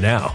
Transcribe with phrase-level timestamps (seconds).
[0.00, 0.34] now.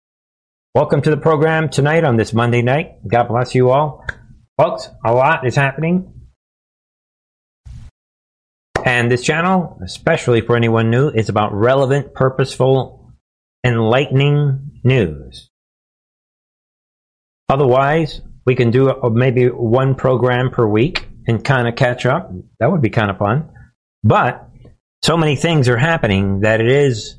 [0.73, 3.05] Welcome to the program tonight on this Monday night.
[3.05, 4.05] God bless you all.
[4.57, 6.13] Folks, a lot is happening.
[8.85, 13.11] And this channel, especially for anyone new, is about relevant, purposeful,
[13.65, 15.49] enlightening news.
[17.49, 22.31] Otherwise, we can do maybe one program per week and kind of catch up.
[22.61, 23.49] That would be kind of fun.
[24.05, 24.47] But
[25.03, 27.17] so many things are happening that it is,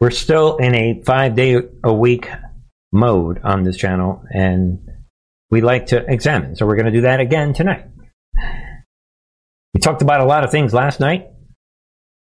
[0.00, 2.28] we're still in a five day a week
[2.94, 4.88] mode on this channel, and
[5.50, 6.56] we like to examine.
[6.56, 7.86] So we're going to do that again tonight.
[9.74, 11.26] We talked about a lot of things last night,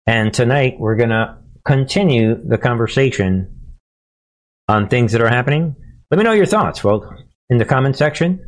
[0.07, 3.75] and tonight we're going to continue the conversation
[4.67, 5.75] on things that are happening.
[6.09, 7.07] Let me know your thoughts, folks,
[7.49, 8.39] in the comment section.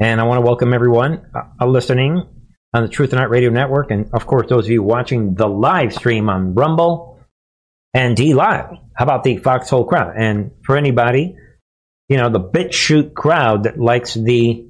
[0.00, 2.26] And I want to welcome everyone uh, listening
[2.74, 5.92] on the Truth and Radio Network, and of course, those of you watching the live
[5.94, 7.11] stream on Rumble
[7.94, 8.78] and DLive.
[8.94, 10.14] How about the Foxhole crowd?
[10.16, 11.36] And for anybody,
[12.08, 14.66] you know, the BitChute crowd that likes the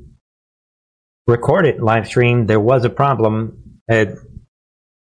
[1.26, 3.80] recorded live stream, there was a problem.
[3.88, 4.16] It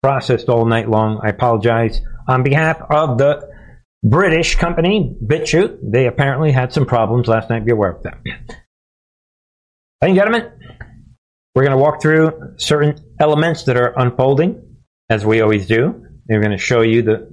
[0.02, 1.22] processed all night long.
[1.24, 3.48] I apologize on behalf of the
[4.04, 5.80] British company BitChute.
[5.84, 7.66] They apparently had some problems last night.
[7.66, 8.20] Be aware of that.
[8.26, 8.56] Ladies
[10.02, 10.52] and gentlemen,
[11.56, 14.78] we're going to walk through certain elements that are unfolding,
[15.10, 16.06] as we always do.
[16.30, 17.28] We're going to show you that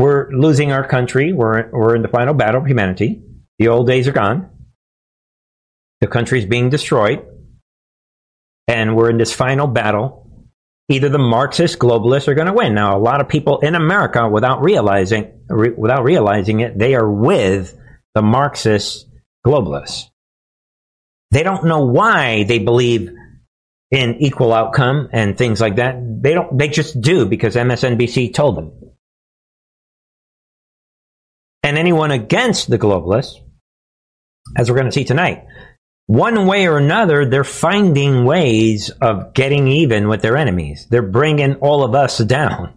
[0.00, 1.32] we're losing our country.
[1.32, 3.22] We're, we're in the final battle of humanity.
[3.58, 4.50] The old days are gone.
[6.00, 7.26] The country's being destroyed
[8.70, 10.46] and we're in this final battle.
[10.88, 12.74] Either the Marxist globalists are going to win.
[12.74, 17.08] Now, a lot of people in America, without realizing re- without realizing it, they are
[17.08, 17.76] with
[18.14, 19.06] the Marxist
[19.46, 20.06] globalists.
[21.32, 23.10] They don't know why they believe
[23.90, 25.96] in equal outcome and things like that.
[26.22, 26.56] They don't.
[26.56, 28.89] They just do because MSNBC told them.
[31.70, 33.36] And anyone against the globalists,
[34.56, 35.44] as we're going to see tonight,
[36.08, 40.88] one way or another, they're finding ways of getting even with their enemies.
[40.90, 42.74] They're bringing all of us down.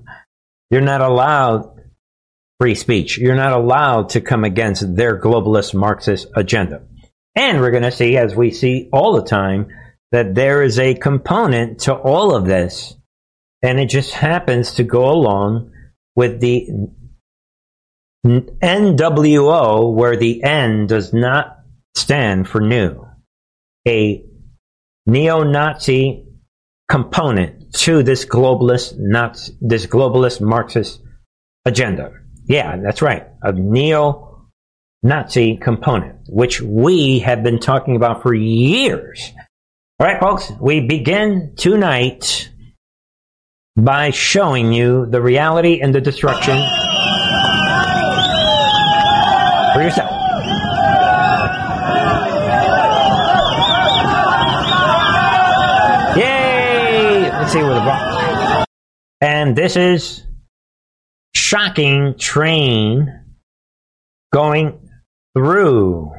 [0.70, 1.76] You're not allowed
[2.60, 3.18] free speech.
[3.18, 6.84] You're not allowed to come against their globalist Marxist agenda.
[7.36, 9.70] And we're going to see, as we see all the time,
[10.12, 12.96] that there is a component to all of this.
[13.64, 15.72] And it just happens to go along
[16.16, 16.70] with the
[18.26, 21.60] NWO, where the N does not
[21.96, 23.06] stand for new
[23.88, 24.24] a
[25.06, 26.26] neo-Nazi
[26.90, 31.02] component to this globalist Nazi, this globalist Marxist
[31.66, 32.12] agenda.
[32.46, 33.28] Yeah, that's right.
[33.42, 34.38] A neo-Nazi
[35.58, 39.32] component, which we have been talking about for years.
[40.00, 42.50] All right, folks, we begin tonight
[43.76, 46.64] by showing you the reality and the destruction
[49.74, 50.12] for yourself.
[56.18, 57.30] Yay.
[57.32, 58.68] Let's see where the box.
[59.22, 60.24] And this is
[61.34, 63.22] shocking train
[64.32, 64.90] going
[65.36, 66.12] through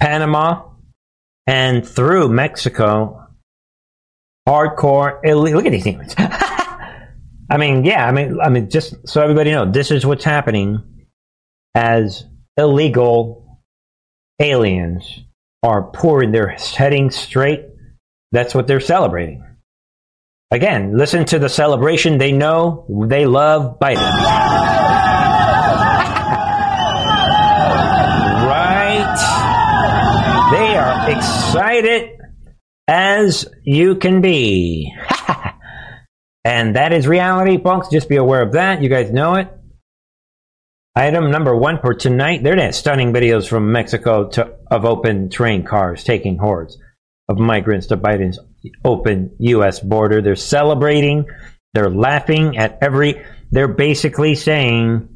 [0.00, 0.70] Panama
[1.46, 3.20] and through Mexico.
[4.48, 5.20] Hardcore.
[5.24, 6.14] Look at these things.
[6.18, 8.06] I mean, yeah.
[8.06, 10.82] I mean, I mean, just so everybody knows, this is what's happening
[11.74, 12.24] as
[12.56, 13.60] illegal
[14.40, 15.20] aliens
[15.62, 16.32] are pouring.
[16.32, 17.66] They're heading straight.
[18.32, 19.44] That's what they're celebrating.
[20.50, 22.18] Again, listen to the celebration.
[22.18, 23.96] They know they love Biden.
[28.46, 29.14] right?
[30.52, 32.10] They are excited
[32.86, 34.94] as you can be.
[36.44, 37.88] and that is reality, folks.
[37.88, 38.82] Just be aware of that.
[38.82, 39.48] You guys know it.
[40.96, 42.44] Item number one for tonight.
[42.44, 42.76] There it is.
[42.76, 46.78] Stunning videos from Mexico to, of open train cars taking hordes
[47.28, 48.38] of migrants to Biden's
[48.84, 49.80] open U.S.
[49.80, 50.22] border.
[50.22, 51.26] They're celebrating.
[51.72, 53.24] They're laughing at every.
[53.50, 55.08] They're basically saying,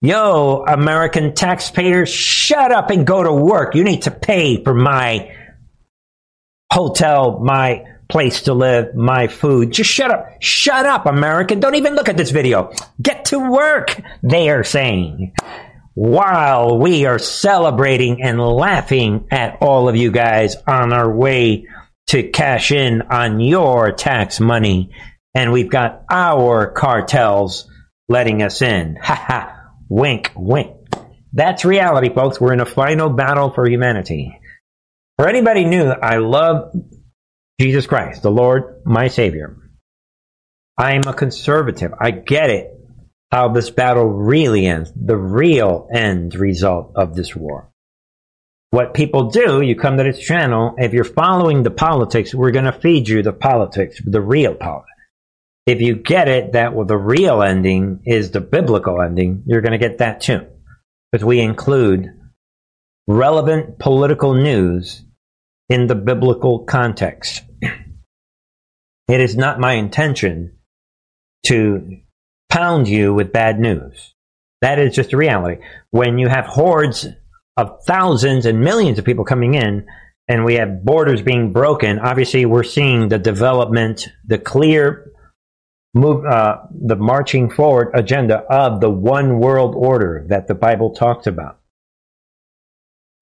[0.00, 3.74] "Yo, American taxpayers, shut up and go to work.
[3.74, 5.36] You need to pay for my
[6.72, 9.72] hotel, my place to live, my food.
[9.72, 10.26] Just shut up.
[10.40, 11.60] Shut up, American.
[11.60, 12.72] Don't even look at this video.
[13.00, 15.32] Get to work." They are saying.
[15.94, 21.66] while we are celebrating and laughing at all of you guys on our way
[22.06, 24.92] to cash in on your tax money.
[25.34, 27.68] And we've got our cartels
[28.08, 28.96] letting us in.
[29.02, 29.54] Ha ha.
[29.88, 30.76] Wink, wink.
[31.32, 32.40] That's reality, folks.
[32.40, 34.38] We're in a final battle for humanity.
[35.16, 36.72] For anybody new, I love
[37.60, 39.56] Jesus Christ, the Lord, my Savior.
[40.76, 41.92] I'm a conservative.
[42.00, 42.70] I get it
[43.32, 47.70] how this battle really ends, the real end result of this war.
[48.70, 52.66] What people do, you come to this channel, if you're following the politics, we're going
[52.66, 54.92] to feed you the politics, the real politics.
[55.66, 59.72] If you get it that well, the real ending is the biblical ending, you're going
[59.72, 60.46] to get that too.
[61.10, 62.06] Because we include
[63.06, 65.02] relevant political news
[65.68, 67.42] in the biblical context.
[69.08, 70.58] It is not my intention
[71.46, 71.98] to
[72.50, 74.14] pound you with bad news.
[74.60, 75.62] That is just a reality.
[75.90, 77.06] When you have hordes
[77.56, 79.86] of thousands and millions of people coming in,
[80.28, 85.10] and we have borders being broken, obviously we're seeing the development, the clear
[85.94, 91.26] move, uh, the marching forward agenda of the one world order that the Bible talks
[91.26, 91.60] about.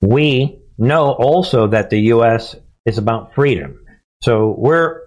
[0.01, 2.57] We know also that the U.S.
[2.85, 3.81] is about freedom.
[4.23, 5.03] So we're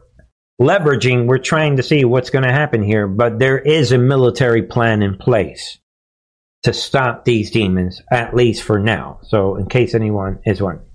[0.62, 4.64] leveraging, we're trying to see what's going to happen here, but there is a military
[4.64, 5.78] plan in place
[6.64, 9.20] to stop these demons, at least for now.
[9.24, 10.86] So, in case anyone is wondering.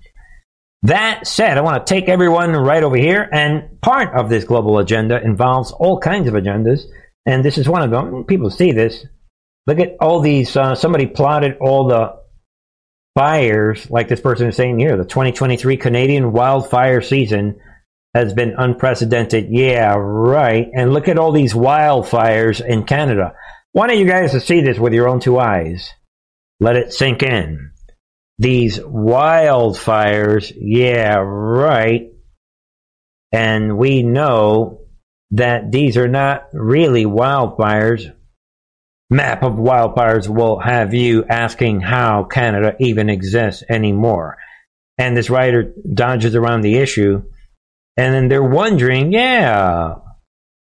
[0.83, 4.77] That said, I want to take everyone right over here, and part of this global
[4.77, 6.83] agenda involves all kinds of agendas,
[7.25, 8.25] and this is one of them.
[8.25, 9.03] People see this.
[9.65, 10.55] Look at all these.
[10.55, 12.17] Uh, somebody plotted all the
[13.15, 17.59] fires, like this person is saying here, the 2023 Canadian wildfire season
[18.13, 19.47] has been unprecedented.
[19.49, 20.69] Yeah, right.
[20.73, 23.33] And look at all these wildfires in Canada.
[23.71, 25.89] Why don't you guys see this with your own two eyes?
[26.59, 27.71] Let it sink in.
[28.37, 32.11] These wildfires, yeah, right.
[33.31, 34.81] And we know
[35.31, 38.14] that these are not really wildfires.
[39.09, 44.37] Map of wildfires will have you asking how Canada even exists anymore.
[44.97, 47.23] And this writer dodges around the issue
[47.97, 49.95] and then they're wondering, yeah,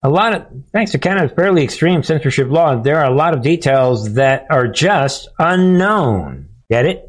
[0.04, 3.44] a lot of, thanks to Canada's fairly extreme censorship law, there are a lot of
[3.44, 6.50] details that are just unknown.
[6.70, 7.06] Get it?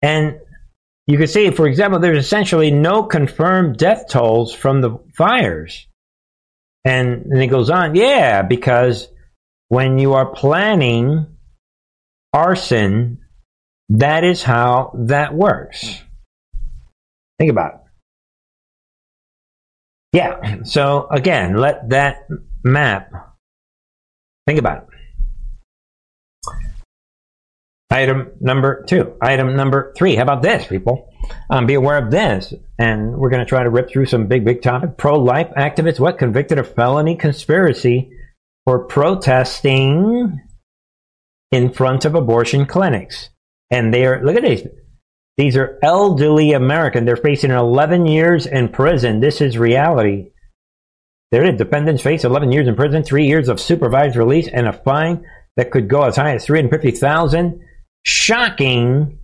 [0.00, 0.38] And
[1.06, 5.86] you can see, for example, there's essentially no confirmed death tolls from the fires.
[6.86, 9.08] And then it goes on, yeah, because
[9.68, 11.26] when you are planning
[12.32, 13.18] arson,
[13.88, 16.02] that is how that works.
[17.38, 17.80] Think about it.
[20.12, 20.62] Yeah.
[20.64, 22.28] So again, let that
[22.62, 23.10] map.
[24.46, 24.88] Think about it.
[27.90, 29.16] Item number two.
[29.20, 30.16] Item number three.
[30.16, 31.10] How about this, people?
[31.50, 32.52] Um, be aware of this.
[32.78, 34.96] And we're going to try to rip through some big, big topic.
[34.96, 36.18] Pro life activists, what?
[36.18, 38.10] Convicted of felony conspiracy
[38.64, 40.40] for protesting
[41.52, 43.30] in front of abortion clinics.
[43.70, 44.66] And they are, look at these.
[45.36, 47.04] These are elderly American.
[47.04, 49.20] They're facing 11 years in prison.
[49.20, 50.30] This is reality.
[51.32, 55.24] Their defendants face 11 years in prison, three years of supervised release, and a fine
[55.56, 57.60] that could go as high as 350,000.
[58.04, 59.18] Shocking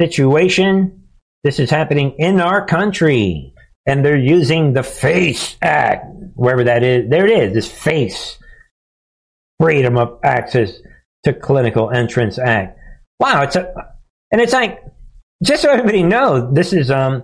[0.00, 1.08] situation.
[1.42, 3.52] This is happening in our country.
[3.86, 7.10] And they're using the FACE Act, wherever that is.
[7.10, 8.38] There it is, this FACE.
[9.64, 10.74] Freedom of Access
[11.24, 12.78] to Clinical Entrance Act.
[13.18, 13.72] Wow, it's a,
[14.30, 14.84] and it's like,
[15.42, 17.22] just so everybody knows, this is um,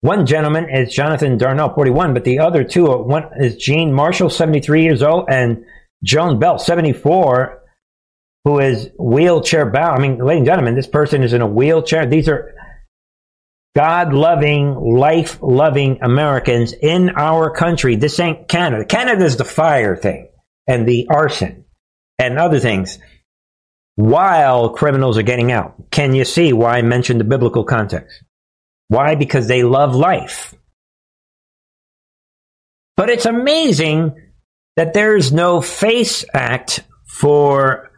[0.00, 4.30] one gentleman is Jonathan Darnel, 41, but the other two, are, one is Jean Marshall,
[4.30, 5.64] 73 years old, and
[6.04, 7.60] Joan Bell, 74,
[8.44, 9.98] who is wheelchair bound.
[9.98, 12.06] I mean, ladies and gentlemen, this person is in a wheelchair.
[12.06, 12.54] These are
[13.74, 17.96] God loving, life loving Americans in our country.
[17.96, 18.84] This ain't Canada.
[18.84, 20.29] Canada is the fire thing
[20.70, 21.64] and the arson
[22.20, 23.00] and other things
[23.96, 25.74] while criminals are getting out.
[25.90, 28.22] Can you see why I mentioned the biblical context?
[28.86, 29.16] Why?
[29.16, 30.54] Because they love life.
[32.96, 34.14] But it's amazing
[34.76, 37.90] that there's no FACE Act for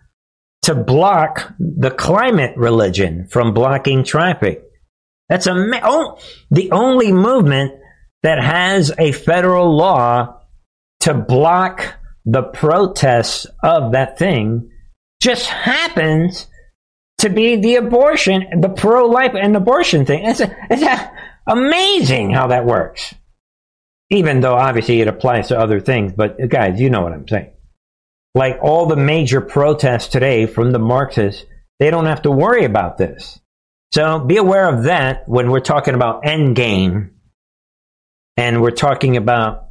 [0.62, 4.64] to block the climate religion from blocking traffic.
[5.28, 6.18] That's a oh,
[6.50, 7.72] the only movement
[8.22, 10.40] that has a federal law
[11.00, 14.70] to block the protests of that thing
[15.20, 16.46] just happens
[17.18, 20.24] to be the abortion, the pro life and abortion thing.
[20.24, 21.12] It's, a, it's a,
[21.46, 23.14] amazing how that works.
[24.10, 27.52] Even though obviously it applies to other things, but guys, you know what I'm saying.
[28.34, 31.44] Like all the major protests today from the Marxists,
[31.78, 33.40] they don't have to worry about this.
[33.92, 37.10] So be aware of that when we're talking about endgame
[38.36, 39.68] and we're talking about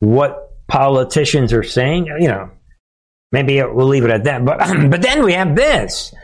[0.00, 2.06] what politicians are saying.
[2.06, 2.50] You know,
[3.32, 4.44] maybe we'll leave it at that.
[4.44, 4.58] But,
[4.90, 6.14] but then we have this.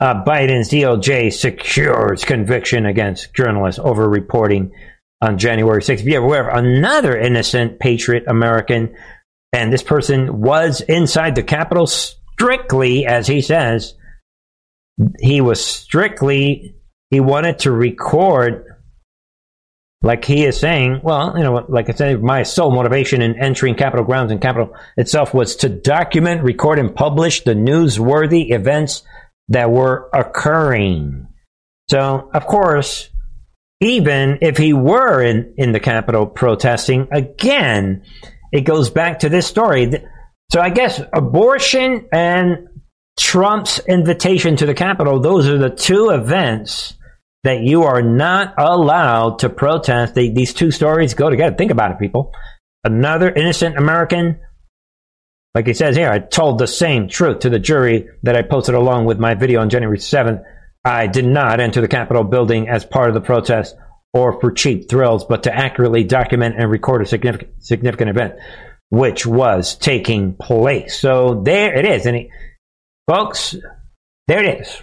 [0.00, 4.72] Uh, Biden's DOJ secures conviction against journalists over reporting
[5.20, 6.04] on January 6th.
[6.04, 8.96] Be aware of another innocent patriot American,
[9.52, 13.94] and this person was inside the Capitol strictly, as he says,
[15.20, 16.74] he was strictly,
[17.10, 18.71] he wanted to record,
[20.02, 23.76] like he is saying, well, you know, like I said, my sole motivation in entering
[23.76, 29.04] Capitol grounds and Capitol itself was to document, record, and publish the newsworthy events
[29.48, 31.28] that were occurring.
[31.88, 33.10] So, of course,
[33.80, 38.02] even if he were in, in the Capitol protesting, again,
[38.52, 39.92] it goes back to this story.
[40.50, 42.68] So I guess abortion and
[43.18, 46.94] Trump's invitation to the Capitol, those are the two events
[47.44, 50.14] that you are not allowed to protest.
[50.14, 51.56] They, these two stories go together.
[51.56, 52.32] Think about it, people.
[52.84, 54.40] Another innocent American,
[55.54, 58.74] like he says here, I told the same truth to the jury that I posted
[58.74, 60.42] along with my video on January 7th.
[60.84, 63.76] I did not enter the Capitol building as part of the protest
[64.12, 68.34] or for cheap thrills, but to accurately document and record a significant, significant event,
[68.90, 70.98] which was taking place.
[70.98, 72.06] So there it is.
[72.06, 72.30] And he,
[73.08, 73.56] Folks,
[74.28, 74.82] there it is.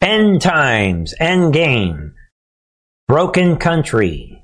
[0.00, 2.14] End times, end game,
[3.06, 4.42] broken country.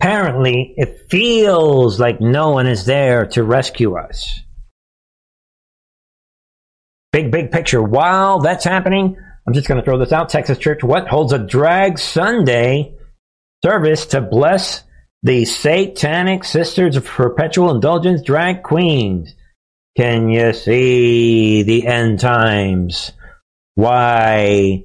[0.00, 4.40] Apparently, it feels like no one is there to rescue us.
[7.12, 7.82] Big, big picture.
[7.82, 10.28] While that's happening, I'm just going to throw this out.
[10.28, 12.94] Texas Church What holds a drag Sunday
[13.62, 14.82] service to bless
[15.22, 19.34] the Satanic Sisters of Perpetual Indulgence drag queens.
[19.96, 23.12] Can you see the end times?
[23.74, 24.84] Why,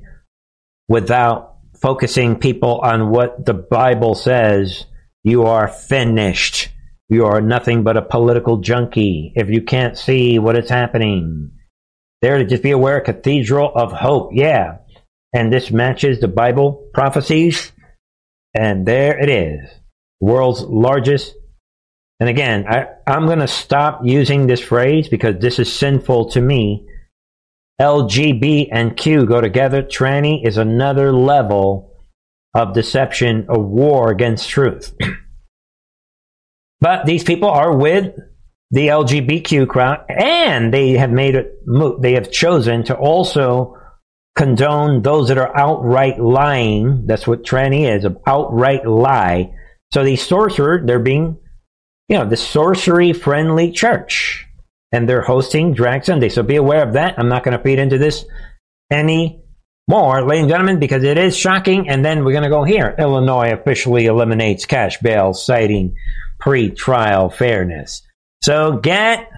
[0.87, 4.85] without focusing people on what the Bible says,
[5.23, 6.69] you are finished.
[7.09, 11.51] You are nothing but a political junkie if you can't see what is happening.
[12.21, 14.31] There to just be aware, Cathedral of Hope.
[14.33, 14.77] Yeah.
[15.33, 17.71] And this matches the Bible prophecies.
[18.55, 19.69] And there it is
[20.19, 21.35] world's largest.
[22.19, 26.41] And again, I, I'm going to stop using this phrase because this is sinful to
[26.41, 26.87] me.
[27.79, 29.83] LGB and Q go together.
[29.83, 31.93] Tranny is another level
[32.53, 34.95] of deception, a war against truth.
[36.79, 38.15] but these people are with
[38.71, 41.53] the LGBTQ crowd, and they have made it.
[42.01, 43.77] They have chosen to also
[44.35, 47.05] condone those that are outright lying.
[47.05, 49.53] That's what tranny is, an outright lie
[49.95, 51.37] so the sorcerer, they're being,
[52.09, 54.44] you know, the sorcery friendly church.
[54.91, 56.29] And they're hosting Drag Sunday.
[56.29, 57.17] So be aware of that.
[57.17, 58.25] I'm not going to feed into this
[58.91, 59.41] any
[59.87, 61.89] more, ladies and gentlemen, because it is shocking.
[61.89, 62.95] And then we're going to go here.
[62.97, 65.95] Illinois officially eliminates cash bail, citing
[66.39, 68.01] pre-trial fairness.
[68.41, 69.29] So get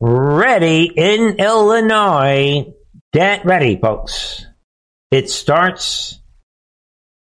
[0.00, 2.72] ready in Illinois.
[3.12, 4.46] Get ready, folks.
[5.10, 6.22] It starts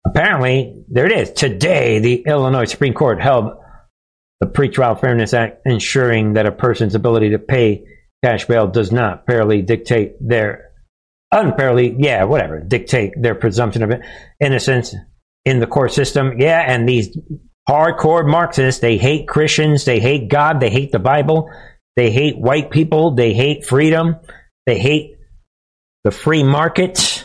[0.09, 1.33] Apparently, there it is.
[1.33, 3.59] Today, the Illinois Supreme Court held
[4.41, 7.85] the Pretrial Fairness Act, ensuring that a person's ability to pay
[8.25, 10.73] cash bail does not fairly dictate their
[11.31, 13.93] unfairly, yeah, whatever, dictate their presumption of
[14.41, 14.95] innocence
[15.45, 16.41] in the court system.
[16.41, 17.17] Yeah, and these
[17.69, 21.51] hardcore Marxists, they hate Christians, they hate God, they hate the Bible,
[21.97, 24.17] they hate white people, they hate freedom,
[24.67, 25.17] they hate
[26.05, 27.25] the free market.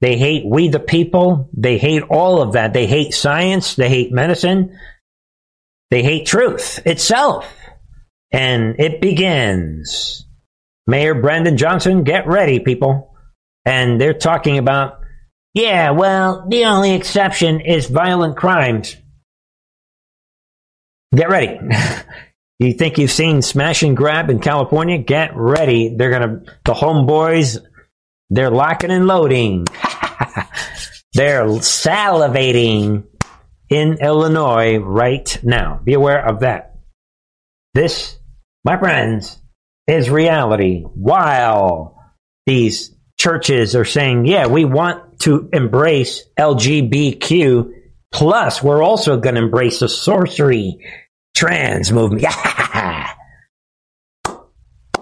[0.00, 1.50] They hate we the people.
[1.52, 2.72] They hate all of that.
[2.72, 3.74] They hate science.
[3.74, 4.78] They hate medicine.
[5.90, 7.46] They hate truth itself.
[8.30, 10.26] And it begins.
[10.86, 13.14] Mayor Brandon Johnson, get ready, people.
[13.64, 15.00] And they're talking about,
[15.54, 18.96] yeah, well, the only exception is violent crimes.
[21.14, 21.58] Get ready.
[22.58, 24.98] you think you've seen smash and grab in California?
[24.98, 25.94] Get ready.
[25.96, 27.58] They're going to, the homeboys,
[28.30, 29.66] they're locking and loading.
[31.14, 33.04] They're salivating
[33.68, 35.80] in Illinois right now.
[35.82, 36.76] Be aware of that.
[37.74, 38.16] This,
[38.64, 39.38] my friends,
[39.86, 40.82] is reality.
[40.82, 41.96] While
[42.46, 47.72] these churches are saying, yeah, we want to embrace LGBTQ,
[48.12, 50.78] plus we're also going to embrace the sorcery
[51.36, 52.22] trans movement.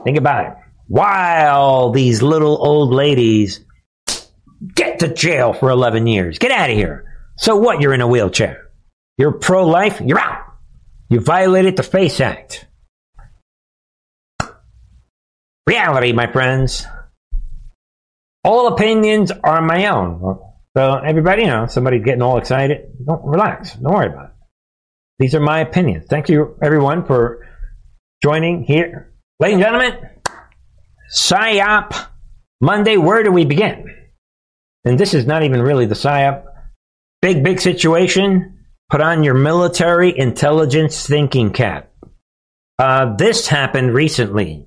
[0.05, 0.53] Think about it.
[0.89, 3.67] While these little old ladies
[4.75, 6.39] Get to jail for 11 years.
[6.39, 7.05] Get out of here.
[7.37, 7.81] So what?
[7.81, 8.71] You're in a wheelchair.
[9.19, 10.01] You're pro life.
[10.05, 10.45] You're out.
[11.09, 12.67] You violated the FACE Act.
[15.67, 16.87] reality, my friends.
[18.45, 20.39] All opinions are my own.
[20.77, 23.75] So everybody, you know, somebody getting all excited, don't relax.
[23.75, 24.31] Don't worry about it.
[25.19, 26.07] These are my opinions.
[26.09, 27.47] Thank you, everyone, for
[28.23, 29.13] joining here.
[29.41, 29.99] Ladies and gentlemen,
[31.13, 32.07] PSYOP
[32.61, 33.87] Monday, where do we begin?
[34.85, 36.45] And this is not even really the PSYOP.
[37.23, 38.59] Big, big situation.
[38.91, 41.91] Put on your military intelligence thinking cap.
[42.79, 44.67] Uh, this happened recently.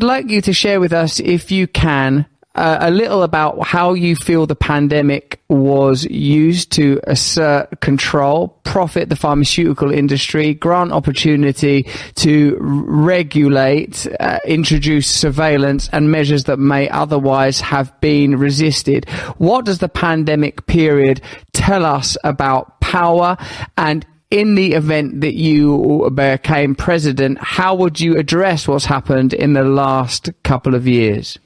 [0.00, 2.26] I'd like you to share with us, if you can,
[2.58, 9.08] uh, a little about how you feel the pandemic was used to assert control, profit
[9.08, 17.60] the pharmaceutical industry, grant opportunity to regulate, uh, introduce surveillance and measures that may otherwise
[17.60, 19.08] have been resisted.
[19.38, 21.20] What does the pandemic period
[21.52, 23.36] tell us about power
[23.76, 29.52] and in the event that you became president, how would you address what's happened in
[29.52, 31.38] the last couple of years?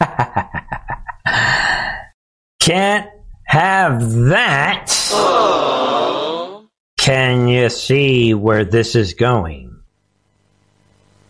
[2.60, 3.10] Can't
[3.44, 4.94] have that.
[6.98, 9.74] Can you see where this is going?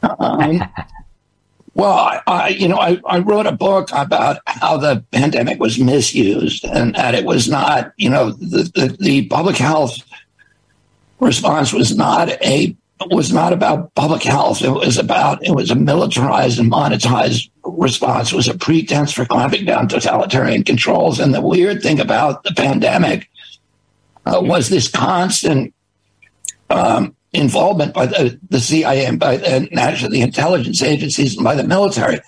[0.03, 0.63] Um,
[1.75, 5.79] well, I, I, you know, I, I wrote a book about how the pandemic was
[5.79, 9.99] misused and that it was not, you know, the, the, the public health
[11.21, 12.77] response was not a
[13.11, 14.63] was not about public health.
[14.63, 18.33] It was about it was a militarized and monetized response.
[18.33, 21.21] Was a pretense for clamping down totalitarian controls.
[21.21, 23.29] And the weird thing about the pandemic
[24.27, 25.75] uh, was this constant
[26.71, 31.55] um, involvement by the, the CIA and by the national the intelligence agencies and by
[31.55, 32.21] the military.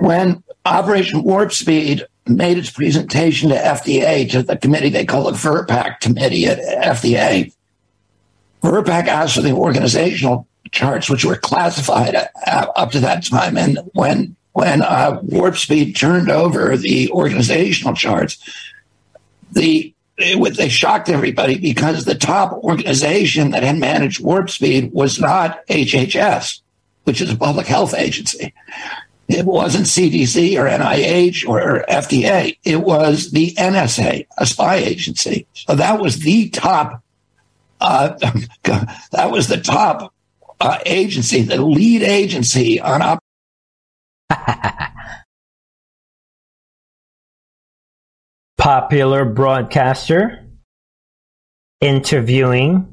[0.00, 5.32] When Operation Warp Speed made its presentation to FDA to the committee they call the
[5.32, 7.52] VRBPAC committee at FDA
[8.66, 13.56] VRBPAC asked for the organizational charts, which were classified uh, up to that time.
[13.56, 18.38] And when when uh, Warp Speed turned over the organizational charts,
[19.52, 25.20] the it, they shocked everybody because the top organization that had managed Warp Speed was
[25.20, 26.60] not HHS,
[27.04, 28.54] which is a public health agency.
[29.28, 32.56] It wasn't CDC or NIH or FDA.
[32.64, 35.46] It was the NSA, a spy agency.
[35.52, 37.02] So that was the top
[37.80, 38.08] uh,
[39.12, 40.14] that was the top
[40.60, 43.18] uh, agency, the lead agency on op-
[48.58, 50.44] Popular broadcaster
[51.80, 52.92] interviewing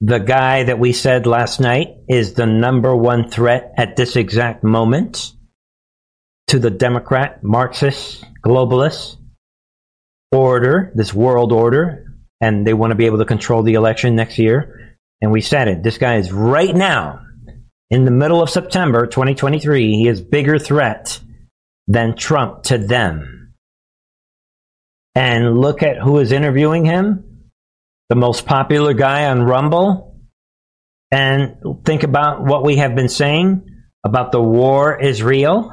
[0.00, 4.64] the guy that we said last night is the number one threat at this exact
[4.64, 5.32] moment
[6.46, 9.16] to the Democrat, Marxist, globalist
[10.32, 14.38] order, this world order and they want to be able to control the election next
[14.38, 14.89] year.
[15.20, 15.82] And we said it.
[15.82, 17.20] This guy is right now,
[17.90, 21.20] in the middle of September 2023, he is bigger threat
[21.86, 23.54] than Trump to them.
[25.14, 27.50] And look at who is interviewing him.
[28.08, 30.16] The most popular guy on Rumble.
[31.10, 33.66] And think about what we have been saying
[34.04, 35.72] about the war is real.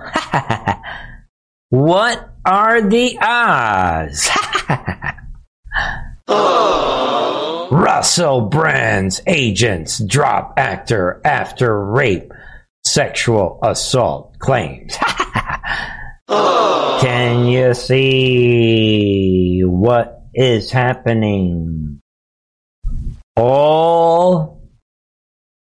[1.69, 4.29] what are the odds?
[6.29, 7.06] Oh.
[7.77, 12.33] Russell Brand's agents drop actor after rape,
[12.83, 14.97] sexual assault claims.
[16.27, 22.01] Can you see what is happening?
[23.35, 24.59] All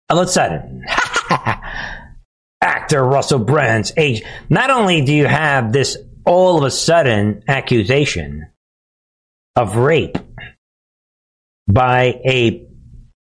[0.09, 0.85] of a sudden,
[2.63, 4.23] actor Russell Brand's age.
[4.49, 8.51] Not only do you have this all of a sudden accusation
[9.57, 10.17] of rape
[11.67, 12.67] by a,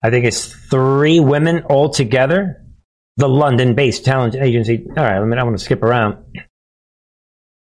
[0.03, 2.61] I think it's three women altogether.
[3.17, 4.87] The London based talent agency.
[4.89, 6.25] All right, let me, I want to skip around.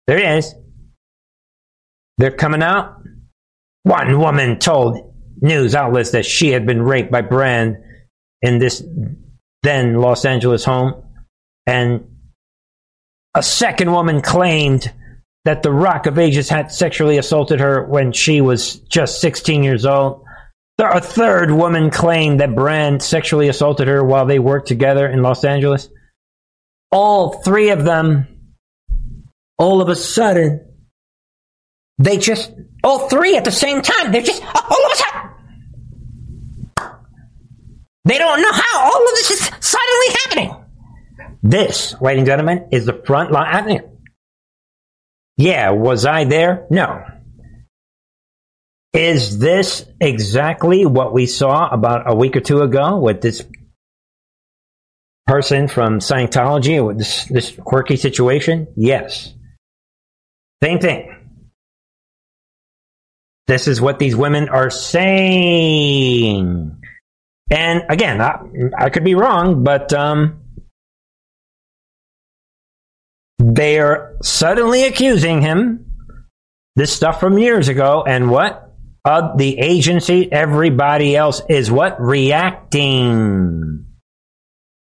[0.07, 0.53] There it is.
[2.17, 3.01] They're coming out.
[3.83, 7.77] One woman told news outlets that she had been raped by Brand
[8.41, 8.83] in this
[9.63, 11.03] then Los Angeles home.
[11.65, 12.05] And
[13.33, 14.93] a second woman claimed
[15.45, 19.85] that the Rock of Ages had sexually assaulted her when she was just 16 years
[19.85, 20.22] old.
[20.79, 25.43] A third woman claimed that Brand sexually assaulted her while they worked together in Los
[25.43, 25.87] Angeles.
[26.91, 28.55] All three of them,
[29.57, 30.67] all of a sudden,
[31.99, 32.51] they just,
[32.83, 35.29] all three at the same time, they're just, uh, all of a sudden,
[38.05, 40.55] they don't know how all of this is suddenly happening.
[41.43, 43.81] This, ladies and gentlemen, is the front line.
[45.37, 46.65] Yeah, was I there?
[46.69, 47.03] No.
[48.93, 53.43] Is this exactly what we saw about a week or two ago with this
[55.25, 58.67] person from Scientology with this, this quirky situation?
[58.75, 59.33] Yes.
[60.61, 61.09] Same thing.
[63.47, 66.77] This is what these women are saying.
[67.49, 68.39] And again, I,
[68.77, 70.39] I could be wrong, but um,
[73.39, 75.85] they are suddenly accusing him
[76.75, 78.62] this stuff from years ago, and what?
[79.05, 81.99] Uh, the agency, everybody else is what?
[81.99, 83.85] Reacting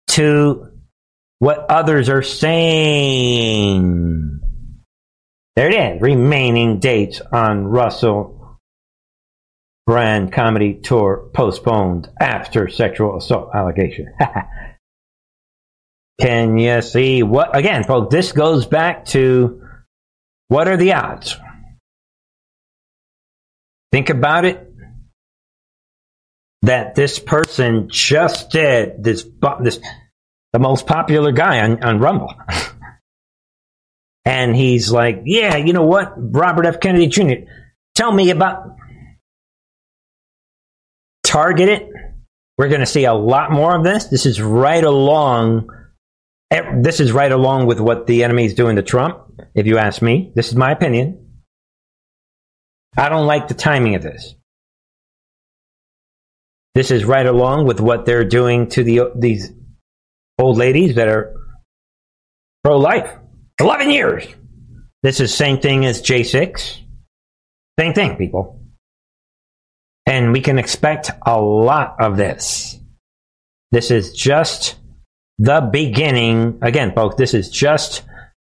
[0.08, 0.68] to
[1.40, 3.80] what others are saying.
[5.56, 6.00] There it is.
[6.00, 8.58] Remaining dates on Russell
[9.86, 14.14] Brand comedy tour postponed after sexual assault allegation.
[16.20, 17.56] Can you see what?
[17.56, 19.60] Again, folks, this goes back to
[20.46, 21.36] what are the odds?
[23.92, 24.68] Think about it.
[26.62, 29.26] That this person just did this,
[29.60, 29.80] this
[30.52, 32.32] the most popular guy on, on Rumble.
[34.24, 36.12] and he's like, yeah, you know what?
[36.16, 36.80] Robert F.
[36.80, 37.50] Kennedy Jr.,
[37.94, 38.76] tell me about
[41.24, 41.88] target it.
[42.58, 44.04] We're going to see a lot more of this.
[44.04, 45.68] This is right along.
[46.50, 49.18] Eh, this is right along with what the enemy is doing to Trump.
[49.54, 51.21] If you ask me, this is my opinion.
[52.96, 54.34] I don't like the timing of this.
[56.74, 59.52] This is right along with what they're doing to the these
[60.38, 61.34] old ladies that are
[62.64, 63.10] pro-life.
[63.60, 64.26] Eleven years.
[65.02, 66.78] This is same thing as J6.
[67.78, 68.60] Same thing, people.
[70.06, 72.78] And we can expect a lot of this.
[73.70, 74.76] This is just
[75.38, 76.58] the beginning.
[76.62, 78.02] Again, folks, this is just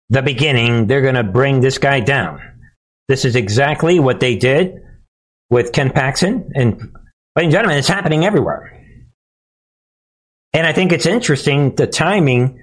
[0.09, 0.87] the beginning.
[0.87, 2.54] They're going to bring this guy down.
[3.07, 4.81] This is exactly what they did
[5.49, 6.51] with Ken Paxton.
[6.55, 6.75] And,
[7.35, 8.71] ladies and gentlemen, it's happening everywhere.
[10.53, 12.61] And I think it's interesting the timing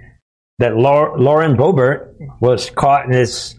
[0.58, 3.54] that Lauren Boebert was caught in this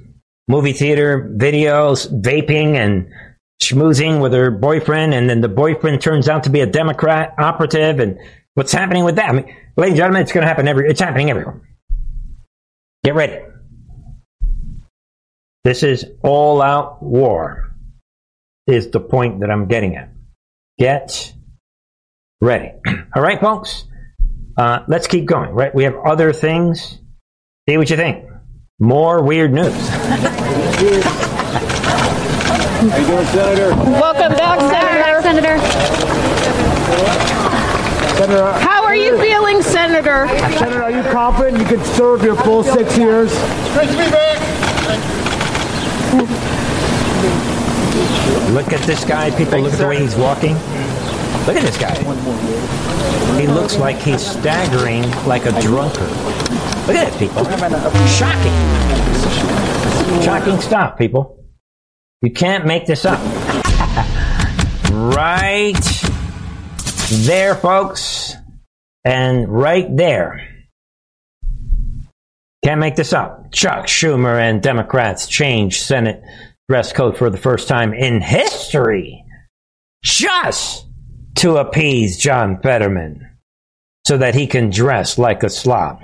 [0.48, 3.10] movie theater videos, vaping and
[3.62, 8.00] schmoozing with her boyfriend, and then the boyfriend turns out to be a Democrat operative,
[8.00, 8.19] and
[8.56, 9.30] what's happening with that?
[9.30, 10.89] I mean, ladies and gentlemen, it's going to happen every.
[10.89, 11.62] It's happening everywhere.
[13.04, 13.39] Get ready.
[15.63, 17.73] This is all out war,
[18.67, 20.10] is the point that I'm getting at.
[20.78, 21.34] Get
[22.41, 22.73] ready.
[23.15, 23.86] All right, folks?
[24.58, 25.73] Uh, let's keep going, right?
[25.73, 26.99] We have other things.
[27.69, 28.26] See what you think.
[28.82, 29.73] More weird news.
[32.84, 33.69] How you doing, Senator?
[33.69, 35.21] Welcome back, Senator.
[35.21, 35.58] Back, Senator.
[38.17, 38.52] Senator.
[38.60, 40.28] How are you feeling, Senator?
[40.58, 43.32] Senator, are you confident you can serve your full six years?
[43.73, 44.34] Great to be back.
[48.54, 49.60] Look at this guy, people.
[49.62, 50.54] Look at the way he's walking.
[51.47, 51.95] Look at this guy.
[53.39, 56.12] He looks like he's staggering like a drunkard.
[56.88, 57.43] Look at it, people.
[58.06, 58.54] Shocking.
[60.21, 61.43] Shocking stuff, people.
[62.21, 63.19] You can't make this up.
[64.91, 65.73] right
[67.26, 68.36] there, folks.
[69.04, 70.53] And right there.
[72.63, 73.52] Can't make this up.
[73.52, 76.23] Chuck Schumer and Democrats change Senate
[76.69, 79.26] dress code for the first time in history
[80.04, 80.88] just
[81.36, 83.38] to appease John Fetterman
[84.06, 86.02] so that he can dress like a slob.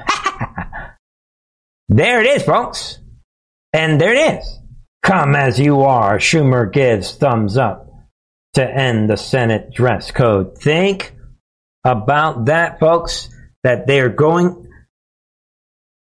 [1.90, 3.00] there it is, folks.
[3.72, 4.60] And there it is.
[5.02, 6.18] Come as you are.
[6.18, 7.90] Schumer gives thumbs up
[8.54, 10.58] to end the Senate dress code.
[10.58, 11.16] Think
[11.86, 13.30] about that, folks,
[13.64, 14.69] that they are going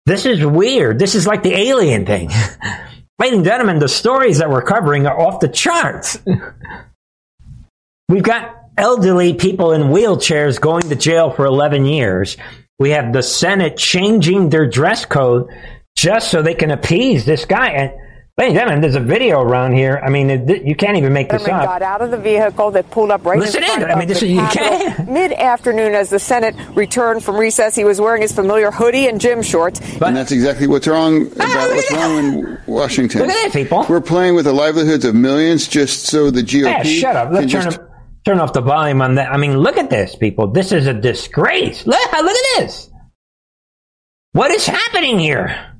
[0.08, 0.98] this is weird.
[0.98, 2.30] This is like the alien thing.
[3.18, 6.18] Ladies and gentlemen, the stories that we're covering are off the charts.
[8.08, 12.36] We've got elderly people in wheelchairs going to jail for 11 years.
[12.78, 15.48] We have the Senate changing their dress code
[15.96, 17.70] just so they can appease this guy.
[17.70, 17.92] And
[18.38, 20.00] Ladies and gentlemen, there's a video around here.
[20.00, 21.64] I mean, it, you can't even make this up.
[21.64, 23.90] got out of the vehicle that pulled up right Listen in front in.
[23.90, 25.08] I mean, this is, you can't.
[25.10, 29.42] Mid-afternoon, as the Senate returned from recess, he was wearing his familiar hoodie and gym
[29.42, 29.80] shorts.
[29.98, 33.22] But, and that's exactly what's wrong about what's wrong in Washington.
[33.22, 33.84] Look at that, people.
[33.88, 36.62] We're playing with the livelihoods of millions just so the GOP.
[36.62, 37.32] Yeah, shut up.
[37.32, 37.80] Let's turn, just...
[38.24, 39.32] turn off the volume on that.
[39.32, 40.46] I mean, look at this, people.
[40.46, 41.84] This is a disgrace.
[41.88, 42.88] Look, look at this.
[44.30, 45.74] What is happening here?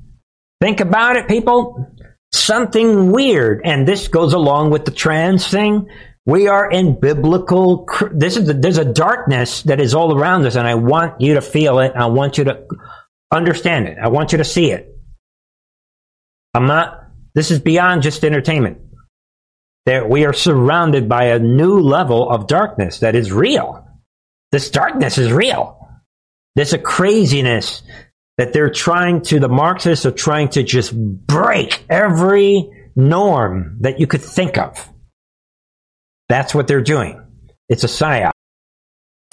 [0.59, 1.87] Think about it, people
[2.31, 3.61] something weird.
[3.63, 5.89] And this goes along with the trans thing.
[6.25, 7.87] We are in biblical.
[8.11, 11.35] This is the, there's a darkness that is all around us, and I want you
[11.35, 11.93] to feel it.
[11.95, 12.65] I want you to
[13.31, 13.97] understand it.
[13.97, 14.95] I want you to see it.
[16.53, 17.05] I'm not.
[17.33, 18.79] This is beyond just entertainment.
[19.85, 23.87] There, we are surrounded by a new level of darkness that is real.
[24.51, 25.79] This darkness is real.
[26.55, 27.81] There's a craziness
[28.39, 34.07] that they're trying to, the Marxists are trying to just break every norm that you
[34.07, 34.89] could think of.
[36.29, 37.21] That's what they're doing.
[37.67, 38.31] It's a psyop.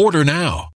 [0.00, 0.70] Order now.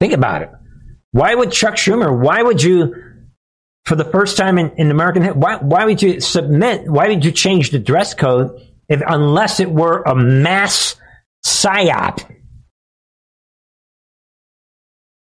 [0.00, 0.50] Think about it.
[1.12, 2.94] Why would Chuck Schumer, why would you,
[3.84, 7.32] for the first time in, in American, why, why would you submit, why did you
[7.32, 10.96] change the dress code if, unless it were a mass
[11.44, 12.24] psyop?